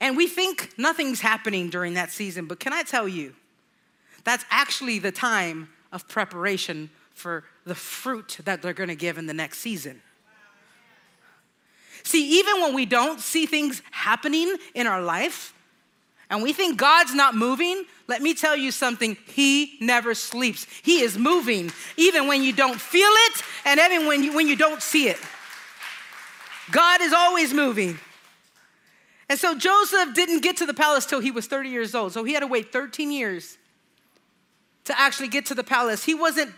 And 0.00 0.16
we 0.16 0.26
think 0.26 0.74
nothing's 0.76 1.20
happening 1.20 1.70
during 1.70 1.94
that 1.94 2.10
season, 2.10 2.46
but 2.46 2.60
can 2.60 2.72
I 2.72 2.82
tell 2.82 3.08
you, 3.08 3.34
that's 4.24 4.44
actually 4.50 4.98
the 4.98 5.12
time 5.12 5.68
of 5.92 6.06
preparation 6.08 6.90
for 7.14 7.44
the 7.64 7.74
fruit 7.74 8.38
that 8.44 8.60
they're 8.60 8.74
gonna 8.74 8.94
give 8.94 9.16
in 9.16 9.26
the 9.26 9.34
next 9.34 9.58
season. 9.58 10.02
See, 12.02 12.38
even 12.38 12.60
when 12.60 12.74
we 12.74 12.84
don't 12.84 13.20
see 13.20 13.46
things 13.46 13.82
happening 13.90 14.56
in 14.74 14.86
our 14.86 15.00
life 15.00 15.54
and 16.28 16.42
we 16.42 16.52
think 16.52 16.76
God's 16.78 17.14
not 17.14 17.34
moving, 17.34 17.84
let 18.08 18.22
me 18.22 18.34
tell 18.34 18.56
you 18.56 18.70
something. 18.70 19.16
He 19.26 19.76
never 19.80 20.14
sleeps. 20.14 20.66
He 20.82 21.00
is 21.00 21.16
moving, 21.16 21.70
even 21.96 22.26
when 22.26 22.42
you 22.42 22.52
don't 22.52 22.80
feel 22.80 23.10
it 23.10 23.42
and 23.64 23.78
even 23.80 24.06
when 24.06 24.22
you, 24.22 24.34
when 24.34 24.48
you 24.48 24.56
don't 24.56 24.82
see 24.82 25.08
it. 25.08 25.18
God 26.70 27.00
is 27.00 27.12
always 27.12 27.54
moving. 27.54 27.98
And 29.28 29.38
so 29.38 29.56
Joseph 29.56 30.14
didn't 30.14 30.40
get 30.42 30.56
to 30.58 30.66
the 30.66 30.74
palace 30.74 31.06
till 31.06 31.20
he 31.20 31.30
was 31.30 31.46
30 31.46 31.68
years 31.68 31.94
old. 31.94 32.12
So 32.12 32.24
he 32.24 32.32
had 32.32 32.40
to 32.40 32.46
wait 32.46 32.72
13 32.72 33.10
years 33.10 33.58
to 34.84 34.98
actually 34.98 35.28
get 35.28 35.46
to 35.46 35.54
the 35.54 35.64
palace. 35.64 36.04
He 36.04 36.14
wasn't, 36.14 36.52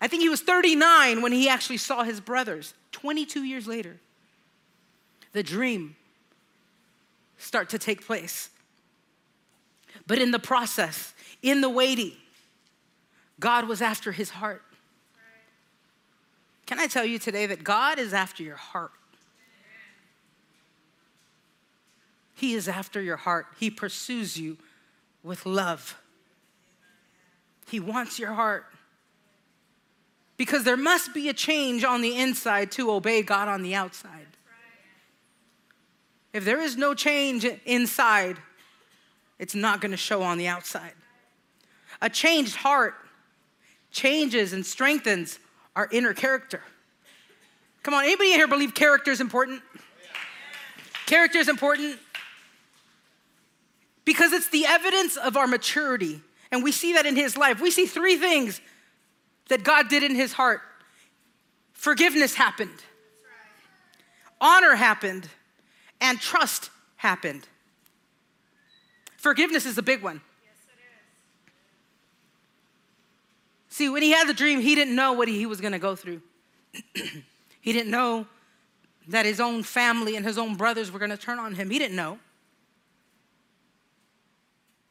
I 0.00 0.08
think 0.08 0.22
he 0.22 0.28
was 0.28 0.42
39 0.42 1.22
when 1.22 1.32
he 1.32 1.48
actually 1.48 1.78
saw 1.78 2.02
his 2.02 2.20
brothers. 2.20 2.74
22 2.92 3.44
years 3.44 3.66
later, 3.66 3.98
the 5.32 5.42
dream 5.42 5.96
start 7.40 7.70
to 7.70 7.78
take 7.78 8.06
place. 8.06 8.50
But 10.06 10.18
in 10.18 10.30
the 10.30 10.38
process, 10.38 11.14
in 11.42 11.60
the 11.60 11.68
waiting, 11.68 12.12
God 13.38 13.66
was 13.66 13.80
after 13.80 14.12
his 14.12 14.30
heart. 14.30 14.62
Can 16.66 16.78
I 16.78 16.86
tell 16.86 17.04
you 17.04 17.18
today 17.18 17.46
that 17.46 17.64
God 17.64 17.98
is 17.98 18.12
after 18.12 18.42
your 18.42 18.56
heart? 18.56 18.92
He 22.34 22.54
is 22.54 22.68
after 22.68 23.02
your 23.02 23.16
heart. 23.16 23.46
He 23.58 23.70
pursues 23.70 24.38
you 24.38 24.56
with 25.22 25.44
love. 25.44 26.00
He 27.68 27.80
wants 27.80 28.18
your 28.18 28.32
heart 28.32 28.66
because 30.36 30.64
there 30.64 30.76
must 30.76 31.12
be 31.12 31.28
a 31.28 31.34
change 31.34 31.84
on 31.84 32.00
the 32.00 32.16
inside 32.16 32.72
to 32.72 32.90
obey 32.90 33.22
God 33.22 33.48
on 33.48 33.62
the 33.62 33.74
outside. 33.74 34.19
If 36.32 36.44
there 36.44 36.60
is 36.60 36.76
no 36.76 36.94
change 36.94 37.44
inside, 37.64 38.36
it's 39.38 39.54
not 39.54 39.80
going 39.80 39.90
to 39.90 39.96
show 39.96 40.22
on 40.22 40.38
the 40.38 40.46
outside. 40.46 40.92
A 42.00 42.08
changed 42.08 42.56
heart 42.56 42.94
changes 43.90 44.52
and 44.52 44.64
strengthens 44.64 45.38
our 45.74 45.88
inner 45.90 46.14
character. 46.14 46.62
Come 47.82 47.94
on, 47.94 48.04
anybody 48.04 48.30
here 48.30 48.46
believe 48.46 48.74
character 48.74 49.10
is 49.10 49.20
important? 49.20 49.62
Character 51.06 51.38
is 51.38 51.48
important 51.48 51.98
because 54.04 54.32
it's 54.32 54.48
the 54.50 54.66
evidence 54.66 55.16
of 55.16 55.36
our 55.36 55.46
maturity. 55.46 56.20
And 56.52 56.62
we 56.62 56.72
see 56.72 56.94
that 56.94 57.06
in 57.06 57.16
his 57.16 57.36
life. 57.36 57.60
We 57.60 57.70
see 57.70 57.86
three 57.86 58.16
things 58.16 58.60
that 59.48 59.64
God 59.64 59.88
did 59.88 60.02
in 60.02 60.14
his 60.14 60.32
heart 60.32 60.60
forgiveness 61.72 62.34
happened, 62.34 62.78
honor 64.40 64.74
happened, 64.74 65.28
and 66.00 66.20
trust 66.20 66.70
happened. 66.96 67.46
Forgiveness 69.16 69.66
is 69.66 69.76
a 69.76 69.82
big 69.82 70.02
one. 70.02 70.20
See, 73.68 73.88
when 73.88 74.02
he 74.02 74.10
had 74.10 74.26
the 74.26 74.34
dream, 74.34 74.60
he 74.60 74.74
didn't 74.74 74.94
know 74.94 75.12
what 75.12 75.28
he 75.28 75.46
was 75.46 75.60
going 75.60 75.72
to 75.72 75.78
go 75.78 75.94
through. 75.94 76.20
he 77.60 77.72
didn't 77.72 77.90
know 77.90 78.26
that 79.08 79.26
his 79.26 79.40
own 79.40 79.62
family 79.62 80.16
and 80.16 80.26
his 80.26 80.38
own 80.38 80.56
brothers 80.56 80.90
were 80.90 80.98
going 80.98 81.10
to 81.10 81.16
turn 81.16 81.38
on 81.38 81.54
him. 81.54 81.70
He 81.70 81.78
didn't 81.78 81.96
know. 81.96 82.18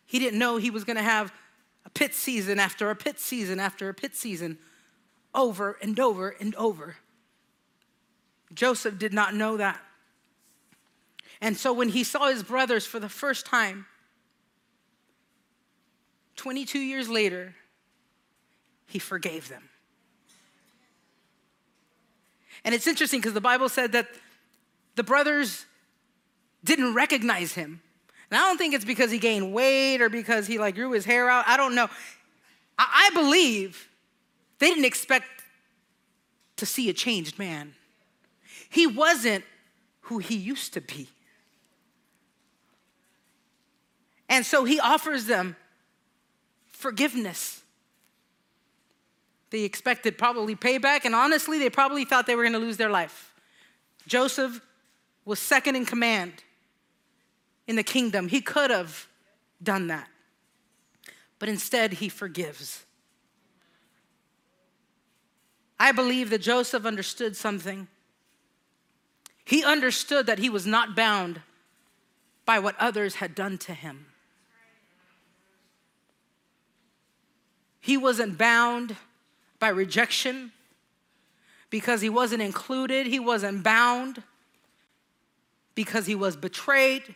He 0.06 0.18
didn't 0.18 0.40
know 0.40 0.58
he 0.58 0.72
was 0.72 0.84
going 0.84 0.98
to 0.98 1.04
have 1.04 1.32
a 1.86 1.90
pit 1.90 2.14
season 2.14 2.60
after 2.60 2.90
a 2.90 2.96
pit 2.96 3.20
season 3.20 3.60
after 3.60 3.90
a 3.90 3.94
pit 3.94 4.16
season 4.16 4.58
over 5.36 5.78
and 5.82 6.00
over 6.00 6.30
and 6.40 6.56
over. 6.56 6.96
Joseph 8.54 8.98
did 8.98 9.14
not 9.14 9.36
know 9.36 9.58
that. 9.58 9.80
And 11.42 11.56
so 11.58 11.72
when 11.72 11.90
he 11.90 12.04
saw 12.04 12.28
his 12.28 12.44
brothers 12.44 12.86
for 12.86 13.00
the 13.00 13.10
first 13.10 13.46
time, 13.46 13.86
22 16.36 16.80
years 16.80 17.10
later, 17.10 17.56
he 18.88 19.00
forgave 19.00 19.50
them. 19.50 19.70
And 22.66 22.76
it's 22.76 22.88
interesting 22.88 23.20
because 23.20 23.34
the 23.34 23.42
Bible 23.42 23.70
said 23.70 23.94
that 23.94 24.08
the 24.96 25.04
brothers 25.04 25.66
didn't 26.64 26.94
recognize 26.94 27.54
him. 27.54 27.82
And 28.30 28.38
I 28.38 28.48
don't 28.48 28.58
think 28.58 28.74
it's 28.74 28.86
because 28.86 29.12
he 29.12 29.18
gained 29.18 29.54
weight 29.54 30.02
or 30.02 30.10
because 30.10 30.46
he 30.46 30.60
like 30.60 30.76
grew 30.76 30.92
his 30.92 31.06
hair 31.06 31.30
out. 31.30 31.46
I 31.48 31.58
don't 31.58 31.74
know. 31.74 31.88
I, 32.78 33.10
I 33.12 33.14
believe 33.14 33.90
they 34.60 34.70
didn't 34.70 34.86
expect 34.86 35.26
to 36.58 36.66
see 36.66 36.90
a 36.90 36.94
changed 36.94 37.40
man. 37.40 37.74
He 38.70 38.86
wasn't 38.86 39.46
who 40.02 40.20
he 40.20 40.36
used 40.36 40.74
to 40.74 40.82
be. 40.82 41.08
And 44.30 44.46
so 44.46 44.64
he 44.64 44.80
offers 44.80 45.26
them 45.26 45.56
forgiveness. 46.68 47.64
They 49.50 49.64
expected 49.64 50.18
probably 50.18 50.56
payback, 50.56 51.04
and 51.04 51.16
honestly, 51.16 51.58
they 51.58 51.72
probably 51.72 52.06
thought 52.06 52.28
they 52.28 52.36
were 52.36 52.44
gonna 52.44 52.60
lose 52.60 52.78
their 52.78 52.92
life. 52.92 53.34
Joseph 54.08 54.62
was 55.26 55.40
second 55.40 55.76
in 55.76 55.86
command 55.86 56.44
in 57.68 57.76
the 57.76 57.84
kingdom. 57.84 58.28
He 58.28 58.42
could 58.42 58.70
have 58.70 59.08
done 59.62 59.88
that, 59.88 60.08
but 61.40 61.50
instead, 61.50 61.94
he 61.94 62.08
forgives. 62.08 62.86
I 65.80 65.92
believe 65.92 66.30
that 66.30 66.42
Joseph 66.42 66.86
understood 66.86 67.36
something. 67.36 67.88
He 69.44 69.64
understood 69.64 70.28
that 70.28 70.38
he 70.38 70.50
was 70.50 70.68
not 70.68 70.96
bound 70.96 71.42
by 72.46 72.60
what 72.60 72.76
others 72.80 73.16
had 73.16 73.34
done 73.34 73.58
to 73.60 73.74
him. 73.74 74.06
He 77.80 77.98
wasn't 77.98 78.38
bound 78.38 78.96
by 79.60 79.70
rejection 79.70 80.52
because 81.70 82.02
he 82.02 82.10
wasn't 82.10 82.42
included. 82.42 83.08
He 83.08 83.20
wasn't 83.20 83.64
bound 83.64 84.24
because 85.76 86.06
he 86.06 86.16
was 86.16 86.36
betrayed. 86.36 87.16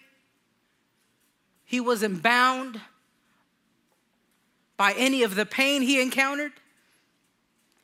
He 1.66 1.80
wasn't 1.80 2.22
bound 2.22 2.80
by 4.78 4.94
any 4.98 5.24
of 5.24 5.36
the 5.36 5.46
pain 5.46 5.82
he 5.82 6.02
encountered. 6.02 6.54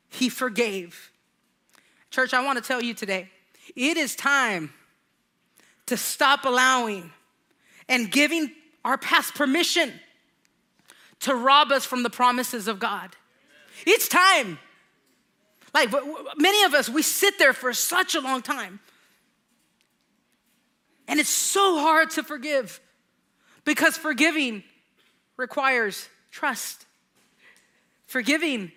He 0.09 0.29
forgave. 0.29 1.11
Church, 2.11 2.33
I 2.33 2.43
want 2.43 2.57
to 2.57 2.63
tell 2.63 2.81
you 2.81 2.93
today 2.93 3.29
it 3.75 3.97
is 3.97 4.15
time 4.15 4.73
to 5.85 5.97
stop 5.97 6.45
allowing 6.45 7.11
and 7.87 8.11
giving 8.11 8.51
our 8.85 8.97
past 8.97 9.35
permission 9.35 9.93
to 11.21 11.35
rob 11.35 11.71
us 11.71 11.85
from 11.85 12.03
the 12.03 12.09
promises 12.09 12.67
of 12.67 12.79
God. 12.79 13.15
It's 13.85 14.07
time. 14.07 14.59
Like 15.73 15.93
many 16.37 16.63
of 16.63 16.73
us, 16.73 16.89
we 16.89 17.01
sit 17.01 17.37
there 17.37 17.53
for 17.53 17.73
such 17.73 18.15
a 18.15 18.21
long 18.21 18.41
time. 18.41 18.79
And 21.07 21.19
it's 21.19 21.29
so 21.29 21.79
hard 21.79 22.11
to 22.11 22.23
forgive 22.23 22.79
because 23.65 23.97
forgiving 23.97 24.63
requires 25.37 26.07
trust. 26.31 26.85
Forgiving 28.05 28.71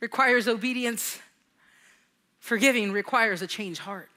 requires 0.00 0.46
obedience. 0.48 1.18
Forgiving 2.38 2.92
requires 2.92 3.42
a 3.42 3.46
changed 3.46 3.80
heart. 3.80 4.08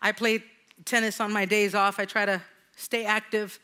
I 0.00 0.12
play 0.12 0.42
tennis 0.84 1.20
on 1.20 1.32
my 1.32 1.44
days 1.44 1.74
off. 1.74 1.98
I 1.98 2.04
try 2.04 2.26
to 2.26 2.42
stay 2.76 3.04
active. 3.04 3.58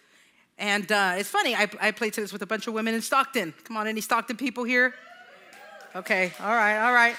And 0.59 0.91
uh, 0.91 1.15
it's 1.17 1.29
funny, 1.29 1.55
I, 1.55 1.69
I 1.81 1.91
play 1.93 2.11
tennis 2.11 2.33
with 2.33 2.43
a 2.43 2.47
bunch 2.47 2.67
of 2.67 2.75
women 2.75 2.95
in 2.95 3.01
Stockton. 3.01 3.55
Come 3.65 3.77
on, 3.77 3.87
any 3.87 4.01
Stockton 4.01 4.37
people 4.37 4.65
here? 4.65 4.95
Okay, 5.95 6.33
all 6.41 6.55
right, 6.55 6.85
all 6.85 6.93
right. 6.93 7.17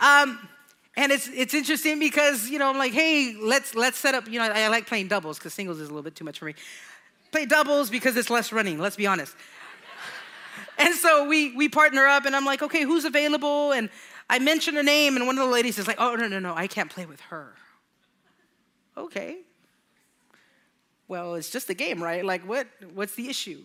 Um, 0.00 0.48
and 0.96 1.12
it's 1.12 1.28
it's 1.28 1.54
interesting 1.54 1.98
because 1.98 2.50
you 2.50 2.58
know 2.58 2.68
I'm 2.68 2.78
like, 2.78 2.92
hey, 2.92 3.36
let's 3.40 3.74
let's 3.74 3.98
set 3.98 4.14
up. 4.14 4.26
You 4.28 4.40
know, 4.40 4.46
I, 4.46 4.62
I 4.62 4.68
like 4.68 4.86
playing 4.86 5.08
doubles 5.08 5.38
because 5.38 5.54
singles 5.54 5.78
is 5.78 5.88
a 5.88 5.90
little 5.92 6.02
bit 6.02 6.16
too 6.16 6.24
much 6.24 6.38
for 6.38 6.46
me. 6.46 6.54
Play 7.30 7.46
doubles 7.46 7.88
because 7.90 8.16
it's 8.16 8.30
less 8.30 8.52
running. 8.52 8.78
Let's 8.78 8.96
be 8.96 9.06
honest. 9.06 9.36
and 10.78 10.94
so 10.94 11.28
we 11.28 11.54
we 11.54 11.68
partner 11.68 12.06
up, 12.06 12.24
and 12.24 12.34
I'm 12.34 12.44
like, 12.44 12.62
okay, 12.62 12.82
who's 12.82 13.04
available? 13.04 13.72
And 13.72 13.90
I 14.28 14.40
mention 14.40 14.76
a 14.76 14.82
name, 14.82 15.16
and 15.16 15.26
one 15.26 15.38
of 15.38 15.44
the 15.46 15.52
ladies 15.52 15.78
is 15.78 15.86
like, 15.86 16.00
oh 16.00 16.16
no 16.16 16.26
no 16.26 16.40
no, 16.40 16.54
I 16.54 16.66
can't 16.66 16.90
play 16.90 17.06
with 17.06 17.20
her. 17.20 17.54
Okay, 18.96 19.38
well, 21.08 21.34
it's 21.34 21.50
just 21.50 21.70
a 21.70 21.74
game, 21.74 22.02
right? 22.02 22.24
Like, 22.24 22.46
what, 22.46 22.66
what's 22.94 23.14
the 23.14 23.28
issue? 23.28 23.62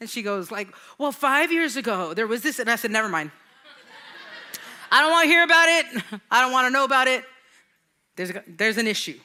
And 0.00 0.10
she 0.10 0.22
goes, 0.22 0.50
like, 0.50 0.68
well, 0.98 1.12
five 1.12 1.52
years 1.52 1.76
ago, 1.76 2.12
there 2.12 2.26
was 2.26 2.42
this. 2.42 2.58
And 2.58 2.68
I 2.68 2.76
said, 2.76 2.90
never 2.90 3.08
mind. 3.08 3.30
I 4.90 5.00
don't 5.00 5.10
want 5.10 5.24
to 5.24 5.28
hear 5.28 5.44
about 5.44 5.68
it. 5.68 6.20
I 6.30 6.42
don't 6.42 6.52
want 6.52 6.66
to 6.66 6.70
know 6.70 6.84
about 6.84 7.06
it. 7.06 7.24
There's, 8.16 8.30
a, 8.30 8.42
there's 8.46 8.76
an 8.76 8.88
issue. 8.88 9.18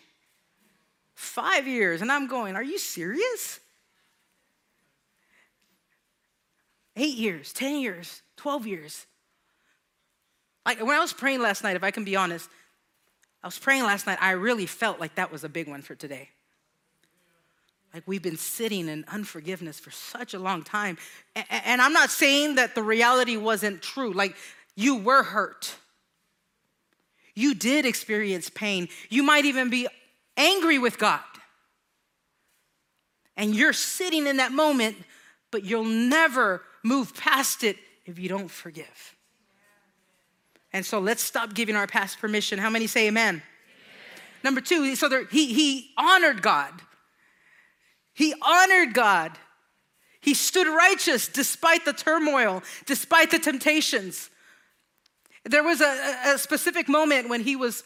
Five 1.15 1.67
years. 1.67 2.01
And 2.01 2.11
I'm 2.11 2.27
going, 2.27 2.55
are 2.55 2.63
you 2.63 2.77
serious? 2.77 3.59
Eight 6.95 7.15
years, 7.15 7.51
10 7.53 7.81
years, 7.81 8.21
12 8.37 8.67
years. 8.67 9.05
Like 10.65 10.79
when 10.79 10.95
I 10.95 10.99
was 10.99 11.13
praying 11.13 11.41
last 11.41 11.63
night, 11.63 11.75
if 11.75 11.83
I 11.83 11.91
can 11.91 12.03
be 12.03 12.15
honest, 12.15 12.49
I 13.43 13.47
was 13.47 13.57
praying 13.57 13.83
last 13.83 14.07
night, 14.07 14.17
I 14.21 14.31
really 14.31 14.65
felt 14.65 14.99
like 14.99 15.15
that 15.15 15.31
was 15.31 15.43
a 15.43 15.49
big 15.49 15.67
one 15.67 15.81
for 15.81 15.95
today. 15.95 16.29
Like 17.93 18.03
we've 18.05 18.21
been 18.21 18.37
sitting 18.37 18.89
in 18.89 19.05
unforgiveness 19.07 19.79
for 19.79 19.91
such 19.91 20.33
a 20.33 20.39
long 20.39 20.63
time. 20.63 20.97
And 21.49 21.81
I'm 21.81 21.93
not 21.93 22.09
saying 22.09 22.55
that 22.55 22.75
the 22.75 22.83
reality 22.83 23.37
wasn't 23.37 23.81
true. 23.81 24.13
Like 24.13 24.35
you 24.75 24.97
were 24.97 25.23
hurt. 25.23 25.75
You 27.33 27.53
did 27.53 27.85
experience 27.85 28.49
pain. 28.49 28.87
You 29.09 29.23
might 29.23 29.45
even 29.45 29.69
be 29.69 29.87
angry 30.35 30.79
with 30.79 30.97
God. 30.97 31.19
And 33.35 33.55
you're 33.55 33.73
sitting 33.73 34.25
in 34.25 34.37
that 34.37 34.51
moment, 34.51 34.97
but 35.51 35.63
you'll 35.63 35.83
never 35.83 36.63
move 36.83 37.15
past 37.15 37.63
it 37.63 37.77
if 38.05 38.17
you 38.17 38.27
don't 38.27 38.49
forgive. 38.49 39.15
And 40.73 40.85
so 40.85 40.99
let's 40.99 41.21
stop 41.21 41.53
giving 41.53 41.75
our 41.75 41.87
past 41.87 42.19
permission. 42.19 42.59
How 42.59 42.69
many 42.69 42.87
say 42.87 43.07
amen? 43.07 43.35
amen. 43.35 43.41
Number 44.43 44.61
two, 44.61 44.95
so 44.95 45.07
there, 45.07 45.25
he, 45.25 45.53
he 45.53 45.91
honored 45.97 46.41
God. 46.41 46.73
He 48.17 48.33
honored 48.41 48.95
God. 48.95 49.37
He 50.21 50.33
stood 50.33 50.65
righteous 50.65 51.27
despite 51.27 51.85
the 51.85 51.93
turmoil, 51.93 52.63
despite 52.87 53.29
the 53.29 53.37
temptations. 53.37 54.31
There 55.45 55.63
was 55.63 55.81
a, 55.81 56.15
a, 56.33 56.37
specific 56.39 56.89
moment 56.89 57.29
when 57.29 57.41
he 57.41 57.55
was 57.55 57.83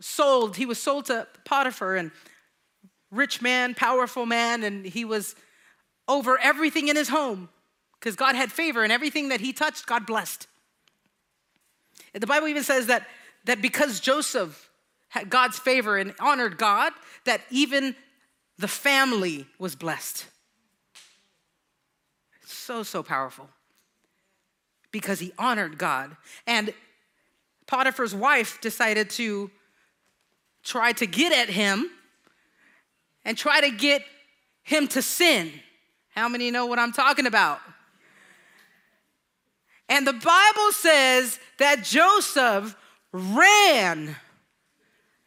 sold. 0.00 0.56
He 0.56 0.66
was 0.66 0.82
sold 0.82 1.04
to 1.06 1.28
Potiphar, 1.44 1.94
and 1.94 2.10
rich 3.12 3.40
man, 3.40 3.74
powerful 3.74 4.26
man, 4.26 4.64
and 4.64 4.84
he 4.84 5.04
was 5.04 5.36
over 6.08 6.40
everything 6.40 6.88
in 6.88 6.96
his 6.96 7.08
home 7.08 7.48
because 8.00 8.16
God 8.16 8.34
had 8.34 8.50
favor, 8.50 8.82
and 8.82 8.92
everything 8.92 9.28
that 9.28 9.40
he 9.40 9.52
touched, 9.52 9.86
God 9.86 10.06
blessed. 10.06 10.48
The 12.14 12.26
Bible 12.26 12.48
even 12.48 12.64
says 12.64 12.86
that, 12.86 13.06
that 13.44 13.62
because 13.62 14.00
Joseph 14.00 14.70
had 15.10 15.30
God's 15.30 15.56
favor 15.56 15.96
and 15.98 16.14
honored 16.18 16.58
God, 16.58 16.92
that 17.26 17.42
even 17.48 17.94
the 18.58 18.68
family 18.68 19.46
was 19.58 19.74
blessed. 19.74 20.26
So, 22.44 22.82
so 22.82 23.02
powerful 23.02 23.48
because 24.92 25.18
he 25.18 25.32
honored 25.38 25.78
God. 25.78 26.16
And 26.46 26.72
Potiphar's 27.66 28.14
wife 28.14 28.60
decided 28.60 29.10
to 29.10 29.50
try 30.62 30.92
to 30.92 31.06
get 31.06 31.32
at 31.32 31.52
him 31.52 31.90
and 33.24 33.36
try 33.36 33.60
to 33.60 33.70
get 33.70 34.04
him 34.62 34.86
to 34.88 35.02
sin. 35.02 35.50
How 36.10 36.28
many 36.28 36.50
know 36.50 36.66
what 36.66 36.78
I'm 36.78 36.92
talking 36.92 37.26
about? 37.26 37.60
And 39.88 40.06
the 40.06 40.12
Bible 40.12 40.72
says 40.72 41.38
that 41.58 41.82
Joseph 41.82 42.76
ran 43.12 44.16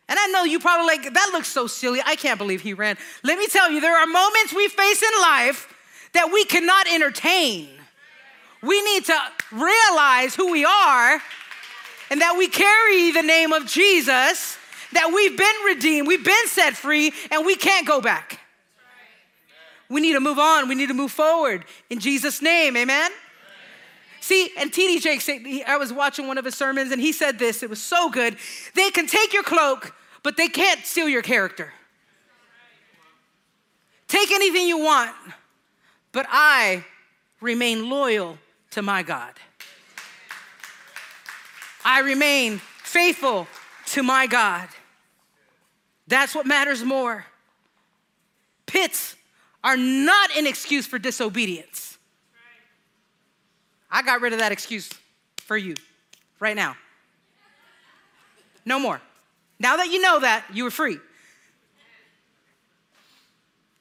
and 0.07 0.19
I 0.19 0.27
know 0.27 0.43
you 0.43 0.59
probably 0.59 0.85
like, 0.85 1.13
that 1.13 1.29
looks 1.33 1.47
so 1.47 1.67
silly. 1.67 1.99
I 2.05 2.15
can't 2.15 2.37
believe 2.37 2.61
he 2.61 2.73
ran. 2.73 2.97
Let 3.23 3.39
me 3.39 3.47
tell 3.47 3.71
you, 3.71 3.81
there 3.81 3.97
are 3.97 4.05
moments 4.05 4.53
we 4.53 4.67
face 4.67 5.01
in 5.01 5.21
life 5.21 5.73
that 6.13 6.31
we 6.31 6.45
cannot 6.45 6.87
entertain. 6.87 7.69
We 8.61 8.81
need 8.81 9.05
to 9.05 9.17
realize 9.51 10.35
who 10.35 10.51
we 10.51 10.63
are 10.63 11.21
and 12.11 12.21
that 12.21 12.35
we 12.37 12.47
carry 12.47 13.11
the 13.11 13.23
name 13.23 13.51
of 13.51 13.65
Jesus, 13.65 14.57
that 14.93 15.11
we've 15.13 15.37
been 15.37 15.55
redeemed, 15.65 16.07
we've 16.07 16.23
been 16.23 16.47
set 16.47 16.75
free, 16.75 17.11
and 17.31 17.45
we 17.45 17.55
can't 17.55 17.87
go 17.87 17.99
back. 17.99 18.39
We 19.89 20.01
need 20.01 20.13
to 20.13 20.19
move 20.19 20.39
on, 20.39 20.69
we 20.69 20.75
need 20.75 20.87
to 20.87 20.93
move 20.93 21.11
forward 21.11 21.65
in 21.89 21.99
Jesus' 21.99 22.41
name, 22.41 22.77
amen? 22.77 23.11
See, 24.25 24.49
and 24.57 24.71
TD 24.71 25.01
Jakes, 25.01 25.29
I 25.67 25.77
was 25.77 25.93
watching 25.93 26.25
one 26.25 26.39
of 26.39 26.45
his 26.45 26.55
sermons 26.55 26.91
and 26.91 26.99
he 26.99 27.11
said 27.11 27.37
this, 27.37 27.61
it 27.61 27.69
was 27.69 27.79
so 27.79 28.09
good. 28.09 28.37
They 28.73 28.89
can 28.89 29.05
take 29.05 29.33
your 29.33 29.43
cloak, 29.43 29.93
but 30.23 30.35
they 30.35 30.47
can't 30.47 30.83
steal 30.83 31.07
your 31.07 31.21
character. 31.21 31.71
Take 34.07 34.31
anything 34.31 34.67
you 34.67 34.79
want, 34.79 35.11
but 36.11 36.25
I 36.27 36.83
remain 37.39 37.87
loyal 37.87 38.39
to 38.71 38.81
my 38.81 39.03
God. 39.03 39.35
I 41.83 41.99
remain 41.99 42.57
faithful 42.81 43.45
to 43.89 44.01
my 44.01 44.25
God. 44.25 44.67
That's 46.07 46.33
what 46.33 46.47
matters 46.47 46.83
more. 46.83 47.27
Pits 48.65 49.15
are 49.63 49.77
not 49.77 50.35
an 50.35 50.47
excuse 50.47 50.87
for 50.87 50.97
disobedience. 50.97 51.94
I 53.89 54.01
got 54.01 54.21
rid 54.21 54.33
of 54.33 54.39
that 54.39 54.51
excuse 54.51 54.89
for 55.37 55.57
you 55.57 55.75
right 56.39 56.55
now. 56.55 56.75
No 58.65 58.79
more. 58.79 58.99
Now 59.59 59.77
that 59.77 59.89
you 59.89 60.01
know 60.01 60.19
that, 60.19 60.45
you 60.53 60.65
are 60.65 60.71
free. 60.71 60.97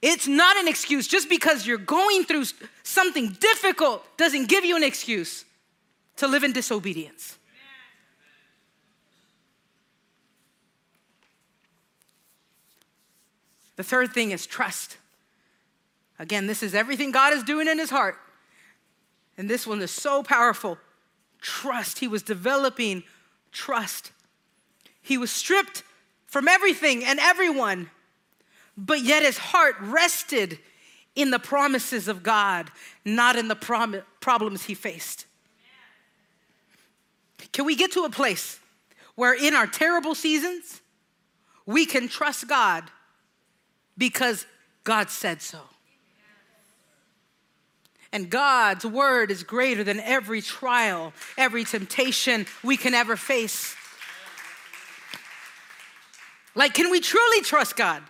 It's 0.02 0.28
not 0.28 0.56
an 0.58 0.68
excuse. 0.68 1.08
Just 1.08 1.30
because 1.30 1.66
you're 1.66 1.78
going 1.78 2.24
through 2.24 2.44
something 2.82 3.30
difficult 3.40 4.04
doesn't 4.18 4.48
give 4.48 4.64
you 4.64 4.76
an 4.76 4.84
excuse 4.84 5.44
to 6.16 6.28
live 6.28 6.44
in 6.44 6.52
disobedience. 6.52 7.38
The 13.76 13.82
third 13.82 14.12
thing 14.12 14.30
is 14.30 14.46
trust. 14.46 14.98
Again, 16.18 16.46
this 16.46 16.62
is 16.62 16.74
everything 16.74 17.10
God 17.10 17.32
is 17.32 17.42
doing 17.42 17.66
in 17.66 17.78
his 17.78 17.90
heart. 17.90 18.16
And 19.36 19.48
this 19.48 19.66
one 19.66 19.82
is 19.82 19.90
so 19.90 20.22
powerful. 20.22 20.78
Trust. 21.40 21.98
He 21.98 22.08
was 22.08 22.22
developing 22.22 23.02
trust. 23.52 24.12
He 25.02 25.18
was 25.18 25.30
stripped 25.30 25.82
from 26.26 26.48
everything 26.48 27.04
and 27.04 27.20
everyone, 27.20 27.90
but 28.76 29.02
yet 29.02 29.22
his 29.22 29.38
heart 29.38 29.76
rested 29.80 30.58
in 31.14 31.30
the 31.30 31.38
promises 31.38 32.08
of 32.08 32.22
God, 32.22 32.70
not 33.04 33.36
in 33.36 33.48
the 33.48 33.54
prom- 33.54 34.02
problems 34.20 34.64
he 34.64 34.74
faced. 34.74 35.26
Can 37.52 37.64
we 37.64 37.76
get 37.76 37.92
to 37.92 38.04
a 38.04 38.10
place 38.10 38.58
where 39.14 39.32
in 39.32 39.54
our 39.54 39.66
terrible 39.66 40.14
seasons, 40.14 40.80
we 41.66 41.86
can 41.86 42.08
trust 42.08 42.48
God 42.48 42.90
because 43.96 44.44
God 44.82 45.08
said 45.10 45.40
so? 45.40 45.60
And 48.14 48.30
God's 48.30 48.86
word 48.86 49.32
is 49.32 49.42
greater 49.42 49.82
than 49.82 49.98
every 49.98 50.40
trial, 50.40 51.12
every 51.36 51.64
temptation 51.64 52.46
we 52.62 52.76
can 52.76 52.94
ever 52.94 53.16
face. 53.16 53.74
Like, 56.54 56.74
can 56.74 56.92
we 56.92 57.00
truly 57.00 57.40
trust 57.40 57.74
God? 57.74 58.04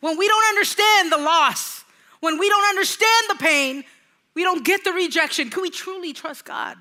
When 0.00 0.18
we 0.18 0.26
don't 0.26 0.44
understand 0.48 1.12
the 1.12 1.18
loss, 1.18 1.84
when 2.18 2.36
we 2.36 2.48
don't 2.48 2.68
understand 2.68 3.26
the 3.28 3.36
pain, 3.36 3.84
we 4.34 4.42
don't 4.42 4.64
get 4.64 4.82
the 4.82 4.92
rejection, 4.92 5.50
can 5.50 5.62
we 5.62 5.70
truly 5.70 6.12
trust 6.12 6.44
God? 6.44 6.76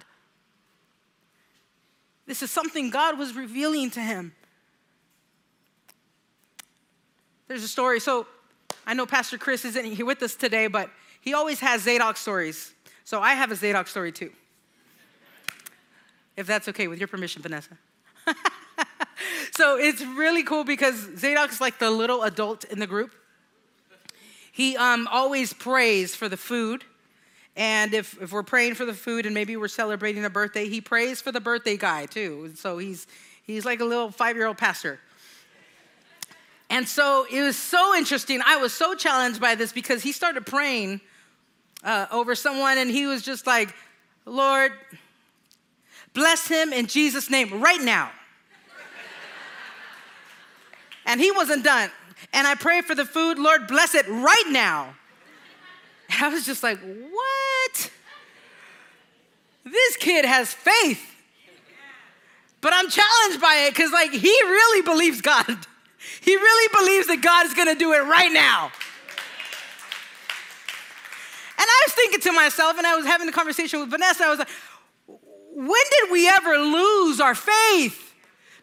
This 2.25 2.41
is 2.41 2.49
something 2.49 2.89
God 2.89 3.19
was 3.19 3.35
revealing 3.35 3.91
to 3.91 3.99
him. 3.99 4.33
There's 7.47 7.63
a 7.63 7.67
story. 7.67 7.99
So 7.99 8.25
I 8.87 8.95
know 8.95 9.05
Pastor 9.05 9.37
Chris 9.37 9.63
isn't 9.63 9.85
here 9.85 10.07
with 10.07 10.23
us 10.23 10.33
today, 10.33 10.65
but 10.65 10.89
he 11.21 11.33
always 11.33 11.59
has 11.59 11.83
Zadok 11.83 12.17
stories. 12.17 12.73
So 13.03 13.21
I 13.21 13.33
have 13.33 13.51
a 13.51 13.55
Zadok 13.55 13.87
story 13.87 14.11
too. 14.11 14.31
If 16.37 16.47
that's 16.47 16.67
okay, 16.69 16.87
with 16.87 16.99
your 16.99 17.07
permission, 17.07 17.41
Vanessa. 17.41 17.77
so 19.51 19.77
it's 19.77 20.01
really 20.01 20.43
cool 20.43 20.63
because 20.63 20.95
Zadok's 21.17 21.59
like 21.59 21.79
the 21.79 21.91
little 21.91 22.23
adult 22.23 22.63
in 22.65 22.79
the 22.79 22.87
group. 22.87 23.13
He 24.51 24.77
um, 24.77 25.07
always 25.11 25.53
prays 25.53 26.15
for 26.15 26.29
the 26.29 26.37
food. 26.37 26.83
And 27.55 27.93
if, 27.93 28.21
if 28.21 28.31
we're 28.31 28.43
praying 28.43 28.75
for 28.75 28.85
the 28.85 28.93
food 28.93 29.25
and 29.25 29.33
maybe 29.33 29.57
we're 29.57 29.67
celebrating 29.67 30.23
a 30.23 30.29
birthday, 30.29 30.69
he 30.69 30.79
prays 30.79 31.19
for 31.21 31.31
the 31.31 31.41
birthday 31.41 31.75
guy 31.75 32.05
too. 32.05 32.43
And 32.45 32.57
So 32.57 32.77
he's, 32.77 33.07
he's 33.43 33.65
like 33.65 33.81
a 33.81 33.85
little 33.85 34.11
five 34.11 34.37
year 34.37 34.47
old 34.47 34.57
pastor. 34.57 34.99
And 36.69 36.87
so 36.87 37.25
it 37.31 37.41
was 37.41 37.57
so 37.57 37.95
interesting. 37.95 38.41
I 38.45 38.57
was 38.57 38.73
so 38.73 38.93
challenged 38.93 39.41
by 39.41 39.55
this 39.55 39.71
because 39.71 40.03
he 40.03 40.11
started 40.11 40.45
praying 40.45 41.01
uh, 41.83 42.05
over 42.11 42.35
someone 42.35 42.77
and 42.77 42.89
he 42.89 43.05
was 43.05 43.23
just 43.23 43.47
like, 43.47 43.73
Lord, 44.25 44.71
bless 46.13 46.47
him 46.47 46.71
in 46.71 46.85
Jesus' 46.85 47.29
name 47.29 47.61
right 47.61 47.81
now. 47.81 48.11
and 51.05 51.19
he 51.19 51.31
wasn't 51.31 51.63
done. 51.63 51.89
And 52.33 52.45
I 52.45 52.55
pray 52.55 52.81
for 52.81 52.93
the 52.93 53.05
food, 53.05 53.39
Lord, 53.39 53.67
bless 53.67 53.95
it 53.95 54.07
right 54.07 54.45
now. 54.49 54.93
And 56.11 56.23
I 56.23 56.29
was 56.29 56.45
just 56.45 56.61
like, 56.61 56.79
what? 56.79 57.91
This 59.63 59.97
kid 59.97 60.25
has 60.25 60.53
faith. 60.53 61.05
But 62.61 62.73
I'm 62.73 62.89
challenged 62.89 63.41
by 63.41 63.67
it 63.67 63.71
because, 63.71 63.91
like, 63.91 64.11
he 64.11 64.27
really 64.27 64.81
believes 64.81 65.21
God. 65.21 65.45
He 66.21 66.35
really 66.35 66.75
believes 66.77 67.07
that 67.07 67.21
God 67.21 67.45
is 67.45 67.53
gonna 67.53 67.75
do 67.75 67.93
it 67.93 67.99
right 67.99 68.31
now. 68.31 68.71
And 71.57 71.67
I 71.67 71.83
was 71.87 71.93
thinking 71.93 72.21
to 72.21 72.31
myself, 72.31 72.77
and 72.77 72.87
I 72.87 72.95
was 72.95 73.05
having 73.05 73.27
a 73.27 73.31
conversation 73.31 73.81
with 73.81 73.89
Vanessa, 73.89 74.23
I 74.23 74.29
was 74.29 74.39
like, 74.39 74.49
when 75.07 75.83
did 75.99 76.11
we 76.11 76.29
ever 76.29 76.57
lose 76.57 77.19
our 77.19 77.35
faith? 77.35 78.13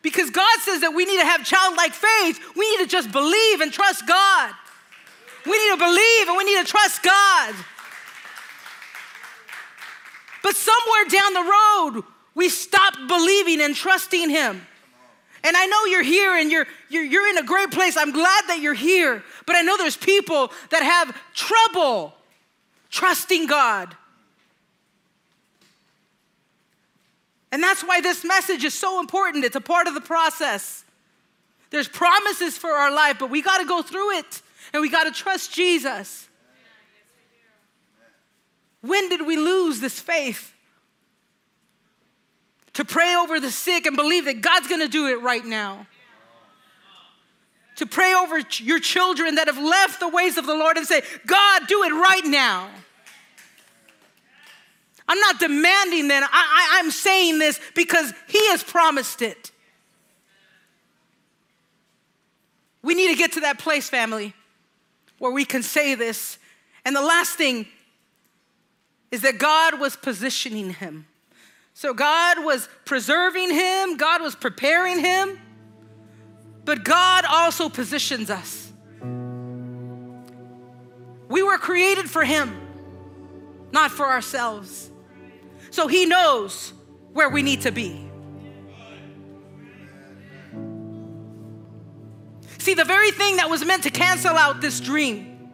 Because 0.00 0.30
God 0.30 0.60
says 0.60 0.80
that 0.80 0.94
we 0.94 1.04
need 1.04 1.18
to 1.18 1.26
have 1.26 1.44
childlike 1.44 1.92
faith. 1.92 2.40
We 2.56 2.70
need 2.70 2.84
to 2.84 2.86
just 2.86 3.10
believe 3.12 3.60
and 3.60 3.72
trust 3.72 4.06
God. 4.06 4.54
We 5.44 5.52
need 5.52 5.72
to 5.72 5.76
believe 5.76 6.28
and 6.28 6.36
we 6.36 6.44
need 6.44 6.64
to 6.64 6.70
trust 6.70 7.02
God. 7.02 7.54
But 10.42 10.54
somewhere 10.54 11.04
down 11.10 11.32
the 11.34 11.40
road, 11.42 12.04
we 12.34 12.48
stopped 12.48 13.08
believing 13.08 13.60
and 13.60 13.74
trusting 13.74 14.30
Him. 14.30 14.66
And 15.46 15.56
I 15.56 15.66
know 15.66 15.84
you're 15.84 16.02
here 16.02 16.34
and 16.34 16.50
you're, 16.50 16.66
you're, 16.88 17.04
you're 17.04 17.28
in 17.28 17.38
a 17.38 17.44
great 17.44 17.70
place. 17.70 17.96
I'm 17.96 18.10
glad 18.10 18.42
that 18.48 18.58
you're 18.60 18.74
here. 18.74 19.22
But 19.46 19.54
I 19.54 19.62
know 19.62 19.76
there's 19.76 19.96
people 19.96 20.50
that 20.70 20.82
have 20.82 21.16
trouble 21.34 22.14
trusting 22.90 23.46
God. 23.46 23.96
And 27.52 27.62
that's 27.62 27.84
why 27.84 28.00
this 28.00 28.24
message 28.24 28.64
is 28.64 28.74
so 28.74 28.98
important. 28.98 29.44
It's 29.44 29.54
a 29.54 29.60
part 29.60 29.86
of 29.86 29.94
the 29.94 30.00
process. 30.00 30.84
There's 31.70 31.86
promises 31.86 32.58
for 32.58 32.70
our 32.70 32.92
life, 32.92 33.18
but 33.20 33.30
we 33.30 33.40
got 33.40 33.58
to 33.58 33.66
go 33.66 33.82
through 33.82 34.18
it 34.18 34.42
and 34.72 34.80
we 34.80 34.88
got 34.88 35.04
to 35.04 35.12
trust 35.12 35.54
Jesus. 35.54 36.28
When 38.80 39.08
did 39.08 39.24
we 39.24 39.36
lose 39.36 39.78
this 39.78 40.00
faith? 40.00 40.55
To 42.76 42.84
pray 42.84 43.14
over 43.14 43.40
the 43.40 43.50
sick 43.50 43.86
and 43.86 43.96
believe 43.96 44.26
that 44.26 44.42
God's 44.42 44.68
gonna 44.68 44.86
do 44.86 45.06
it 45.06 45.22
right 45.22 45.44
now. 45.44 45.86
To 47.76 47.86
pray 47.86 48.12
over 48.12 48.38
your 48.58 48.80
children 48.80 49.36
that 49.36 49.46
have 49.46 49.58
left 49.58 49.98
the 49.98 50.08
ways 50.08 50.36
of 50.36 50.44
the 50.44 50.54
Lord 50.54 50.76
and 50.76 50.86
say, 50.86 51.00
God, 51.24 51.62
do 51.68 51.84
it 51.84 51.92
right 51.92 52.24
now. 52.26 52.68
I'm 55.08 55.18
not 55.20 55.40
demanding 55.40 56.08
that. 56.08 56.28
I, 56.30 56.80
am 56.80 56.90
saying 56.90 57.38
this 57.38 57.58
because 57.74 58.12
He 58.28 58.46
has 58.48 58.62
promised 58.62 59.22
it. 59.22 59.52
We 62.82 62.94
need 62.94 63.08
to 63.08 63.16
get 63.16 63.32
to 63.32 63.40
that 63.40 63.58
place, 63.58 63.88
family, 63.88 64.34
where 65.18 65.32
we 65.32 65.46
can 65.46 65.62
say 65.62 65.94
this. 65.94 66.36
And 66.84 66.94
the 66.94 67.00
last 67.00 67.36
thing 67.36 67.66
is 69.10 69.22
that 69.22 69.38
God 69.38 69.80
was 69.80 69.96
positioning 69.96 70.74
him. 70.74 71.06
So 71.78 71.92
God 71.92 72.42
was 72.42 72.70
preserving 72.86 73.52
him, 73.52 73.98
God 73.98 74.22
was 74.22 74.34
preparing 74.34 74.98
him, 74.98 75.38
but 76.64 76.84
God 76.84 77.26
also 77.26 77.68
positions 77.68 78.30
us. 78.30 78.72
We 81.28 81.42
were 81.42 81.58
created 81.58 82.08
for 82.08 82.24
him, 82.24 82.56
not 83.72 83.90
for 83.90 84.06
ourselves. 84.06 84.90
So 85.70 85.86
he 85.86 86.06
knows 86.06 86.72
where 87.12 87.28
we 87.28 87.42
need 87.42 87.60
to 87.60 87.72
be. 87.72 88.08
See, 92.56 92.72
the 92.72 92.86
very 92.86 93.10
thing 93.10 93.36
that 93.36 93.50
was 93.50 93.62
meant 93.66 93.82
to 93.82 93.90
cancel 93.90 94.34
out 94.34 94.62
this 94.62 94.80
dream 94.80 95.50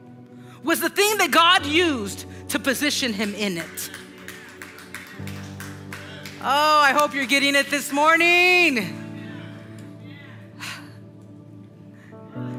was 0.62 0.78
the 0.78 0.88
thing 0.88 1.18
that 1.18 1.32
God 1.32 1.66
used 1.66 2.26
to 2.50 2.60
position 2.60 3.12
him 3.12 3.34
in 3.34 3.58
it. 3.58 3.90
Oh, 6.44 6.80
I 6.80 6.92
hope 6.92 7.14
you're 7.14 7.24
getting 7.24 7.54
it 7.54 7.70
this 7.70 7.92
morning. 7.92 8.78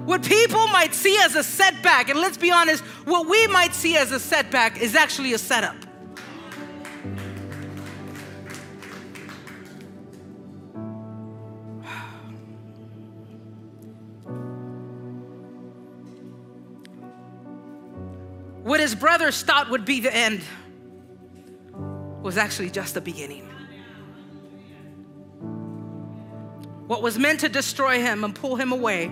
What 0.05 0.23
people 0.23 0.67
might 0.67 0.93
see 0.93 1.17
as 1.19 1.36
a 1.36 1.43
setback, 1.43 2.07
and 2.07 2.17
let's 2.17 2.38
be 2.38 2.49
honest, 2.49 2.81
what 3.03 3.27
we 3.27 3.45
might 3.47 3.73
see 3.73 3.97
as 3.97 4.13
a 4.13 4.21
setback 4.21 4.79
is 4.79 4.95
actually 4.95 5.34
a 5.34 5.38
setup. 5.38 5.75
What 18.63 18.79
his 18.79 18.95
brothers 18.95 19.43
thought 19.43 19.69
would 19.71 19.84
be 19.84 19.99
the 19.99 20.15
end 20.15 20.41
was 22.21 22.38
actually 22.38 22.69
just 22.69 22.93
the 22.93 23.01
beginning. 23.01 23.53
What 26.88 27.01
was 27.01 27.17
meant 27.17 27.41
to 27.41 27.49
destroy 27.49 27.99
him 27.99 28.23
and 28.23 28.36
pull 28.36 28.55
him 28.55 28.71
away 28.71 29.11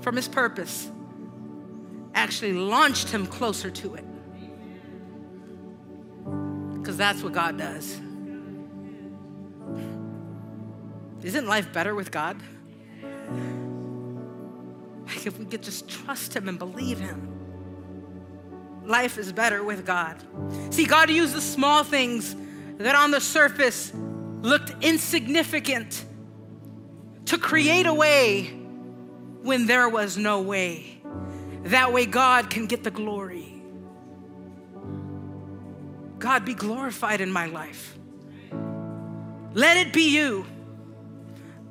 from 0.00 0.16
his 0.16 0.28
purpose 0.28 0.90
actually 2.14 2.54
launched 2.54 3.10
him 3.10 3.26
closer 3.26 3.70
to 3.70 3.94
it. 3.94 4.04
Because 6.74 6.96
that's 6.96 7.22
what 7.22 7.32
God 7.32 7.58
does. 7.58 8.00
Isn't 11.22 11.46
life 11.46 11.72
better 11.72 11.94
with 11.94 12.10
God? 12.10 12.40
Like 15.06 15.26
if 15.26 15.38
we 15.38 15.44
could 15.44 15.62
just 15.62 15.88
trust 15.88 16.34
Him 16.34 16.48
and 16.48 16.58
believe 16.58 16.98
Him. 17.00 17.32
Life 18.84 19.18
is 19.18 19.32
better 19.32 19.64
with 19.64 19.84
God. 19.84 20.16
See, 20.70 20.84
God 20.84 21.10
uses 21.10 21.42
small 21.42 21.82
things 21.82 22.36
that 22.78 22.94
on 22.94 23.10
the 23.10 23.20
surface 23.20 23.92
looked 24.42 24.84
insignificant 24.84 26.04
to 27.26 27.38
create 27.38 27.86
a 27.86 27.94
way 27.94 28.44
when 29.42 29.66
there 29.66 29.88
was 29.88 30.16
no 30.16 30.40
way. 30.40 31.00
That 31.64 31.92
way, 31.92 32.06
God 32.06 32.50
can 32.50 32.66
get 32.66 32.84
the 32.84 32.90
glory. 32.90 33.62
God 36.18 36.44
be 36.44 36.54
glorified 36.54 37.20
in 37.20 37.30
my 37.30 37.46
life. 37.46 37.98
Let 39.52 39.76
it 39.76 39.92
be 39.92 40.14
you. 40.14 40.46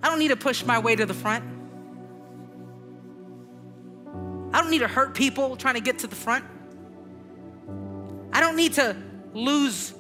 I 0.04 0.10
don't 0.10 0.20
need 0.20 0.30
to 0.30 0.36
push 0.36 0.64
my 0.66 0.80
way 0.80 0.96
to 0.96 1.06
the 1.06 1.14
front. 1.14 1.44
I 4.54 4.62
don't 4.62 4.70
need 4.70 4.80
to 4.80 4.88
hurt 4.88 5.16
people 5.16 5.56
trying 5.56 5.76
to 5.76 5.82
get 5.82 6.00
to 6.00 6.08
the 6.08 6.16
front. 6.16 6.46
I 8.32 8.40
don't 8.40 8.56
need 8.56 8.74
to 8.74 8.96
lose 9.34 9.94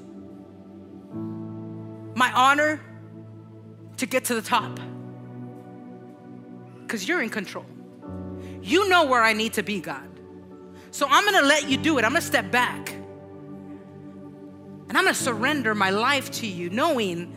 my 2.15 2.31
honor 2.33 2.81
to 3.97 4.05
get 4.05 4.25
to 4.25 4.35
the 4.35 4.41
top. 4.41 4.79
Because 6.95 7.09
you're 7.09 7.21
in 7.21 7.29
control. 7.29 7.65
You 8.61 8.87
know 8.87 9.03
where 9.03 9.21
I 9.21 9.33
need 9.33 9.51
to 9.55 9.63
be, 9.63 9.81
God. 9.81 10.09
So 10.91 11.05
I'm 11.09 11.25
gonna 11.25 11.45
let 11.45 11.67
you 11.67 11.75
do 11.75 11.97
it. 11.97 12.05
I'm 12.05 12.11
gonna 12.11 12.21
step 12.21 12.51
back. 12.51 12.93
And 14.87 14.97
I'm 14.97 15.03
gonna 15.03 15.13
surrender 15.13 15.75
my 15.75 15.89
life 15.89 16.31
to 16.39 16.47
you, 16.47 16.69
knowing 16.69 17.35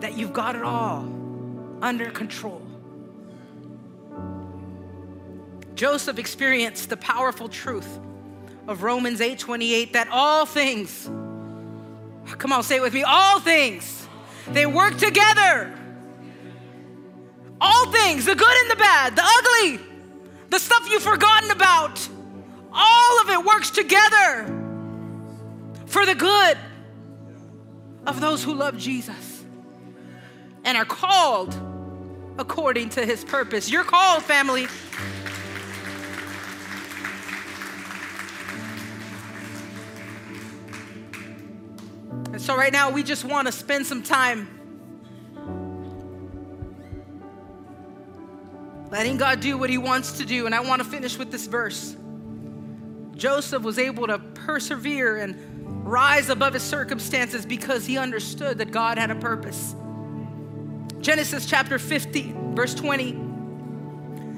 that 0.00 0.18
you've 0.18 0.32
got 0.32 0.56
it 0.56 0.64
all 0.64 1.08
under 1.80 2.10
control. 2.10 2.60
Joseph 5.76 6.18
experienced 6.18 6.90
the 6.90 6.96
powerful 6.96 7.48
truth 7.48 8.00
of 8.66 8.82
Romans 8.82 9.20
8:28 9.20 9.92
that 9.92 10.08
all 10.08 10.44
things 10.44 11.08
Come 12.36 12.52
on, 12.52 12.64
say 12.64 12.78
it 12.78 12.82
with 12.82 12.94
me. 12.94 13.04
All 13.04 13.38
things 13.38 14.08
they 14.48 14.66
work 14.66 14.96
together. 14.96 15.72
All 17.64 17.86
things, 17.92 18.24
the 18.24 18.34
good 18.34 18.56
and 18.62 18.70
the 18.72 18.76
bad, 18.76 19.14
the 19.14 19.22
ugly, 19.24 19.78
the 20.50 20.58
stuff 20.58 20.90
you've 20.90 21.04
forgotten 21.04 21.52
about, 21.52 22.08
all 22.72 23.20
of 23.20 23.30
it 23.30 23.44
works 23.44 23.70
together 23.70 24.46
for 25.86 26.04
the 26.04 26.16
good 26.16 26.58
of 28.04 28.20
those 28.20 28.42
who 28.42 28.52
love 28.52 28.76
Jesus 28.76 29.44
and 30.64 30.76
are 30.76 30.84
called 30.84 31.54
according 32.36 32.88
to 32.88 33.06
his 33.06 33.24
purpose. 33.24 33.70
You're 33.70 33.84
called, 33.84 34.24
family. 34.24 34.66
And 42.32 42.42
so, 42.42 42.56
right 42.56 42.72
now, 42.72 42.90
we 42.90 43.04
just 43.04 43.24
want 43.24 43.46
to 43.46 43.52
spend 43.52 43.86
some 43.86 44.02
time 44.02 44.48
letting 48.92 49.16
God 49.16 49.40
do 49.40 49.56
what 49.56 49.70
he 49.70 49.78
wants 49.78 50.18
to 50.18 50.26
do. 50.26 50.44
And 50.44 50.54
I 50.54 50.60
want 50.60 50.82
to 50.82 50.88
finish 50.88 51.16
with 51.16 51.32
this 51.32 51.46
verse. 51.46 51.96
Joseph 53.16 53.62
was 53.62 53.78
able 53.78 54.06
to 54.06 54.18
persevere 54.18 55.16
and 55.16 55.34
rise 55.84 56.28
above 56.28 56.52
his 56.52 56.62
circumstances 56.62 57.46
because 57.46 57.86
he 57.86 57.96
understood 57.96 58.58
that 58.58 58.70
God 58.70 58.98
had 58.98 59.10
a 59.10 59.14
purpose. 59.14 59.74
Genesis 61.00 61.46
chapter 61.46 61.78
50, 61.78 62.34
verse 62.52 62.74
20 62.74 63.18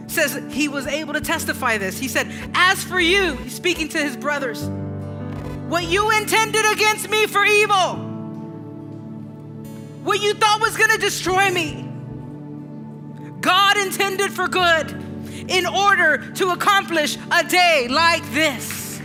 says 0.06 0.40
he 0.50 0.68
was 0.68 0.86
able 0.86 1.14
to 1.14 1.20
testify 1.20 1.76
this. 1.76 1.98
He 1.98 2.06
said, 2.06 2.30
As 2.54 2.82
for 2.84 3.00
you, 3.00 3.34
he's 3.36 3.54
speaking 3.54 3.88
to 3.88 3.98
his 3.98 4.16
brothers, 4.16 4.62
what 5.68 5.82
you 5.84 6.10
intended 6.12 6.64
against 6.72 7.10
me 7.10 7.26
for 7.26 7.44
evil, 7.44 7.96
what 10.04 10.22
you 10.22 10.34
thought 10.34 10.60
was 10.60 10.76
gonna 10.76 10.98
destroy 10.98 11.50
me, 11.50 11.83
God 13.44 13.76
intended 13.76 14.32
for 14.32 14.48
good 14.48 14.90
in 15.48 15.66
order 15.66 16.32
to 16.32 16.48
accomplish 16.48 17.18
a 17.30 17.44
day 17.44 17.86
like 17.90 18.24
this. 18.32 18.98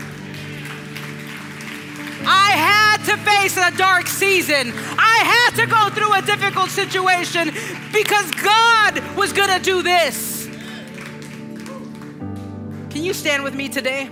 I 2.26 2.52
had 2.52 3.04
to 3.06 3.18
face 3.18 3.58
a 3.58 3.76
dark 3.76 4.08
season. 4.08 4.72
I 4.98 5.50
had 5.52 5.56
to 5.58 5.68
go 5.68 5.90
through 5.90 6.14
a 6.14 6.22
difficult 6.22 6.70
situation 6.70 7.52
because 7.92 8.32
God 8.32 9.04
was 9.18 9.34
going 9.34 9.50
to 9.50 9.60
do 9.62 9.84
this. 9.84 10.48
Can 12.90 13.04
you 13.04 13.14
stand 13.14 13.44
with 13.44 13.56
me 13.56 13.68
today? 13.68 14.10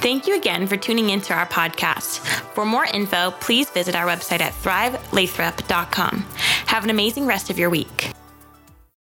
Thank 0.00 0.26
you 0.26 0.34
again 0.34 0.66
for 0.66 0.78
tuning 0.78 1.10
into 1.10 1.34
our 1.34 1.46
podcast. 1.46 2.20
For 2.54 2.64
more 2.64 2.86
info, 2.86 3.32
please 3.32 3.68
visit 3.68 3.94
our 3.94 4.06
website 4.06 4.40
at 4.40 4.54
thrivelathrop.com. 4.54 6.26
Have 6.66 6.84
an 6.84 6.90
amazing 6.90 7.26
rest 7.26 7.50
of 7.50 7.58
your 7.58 7.68
week. 7.68 8.10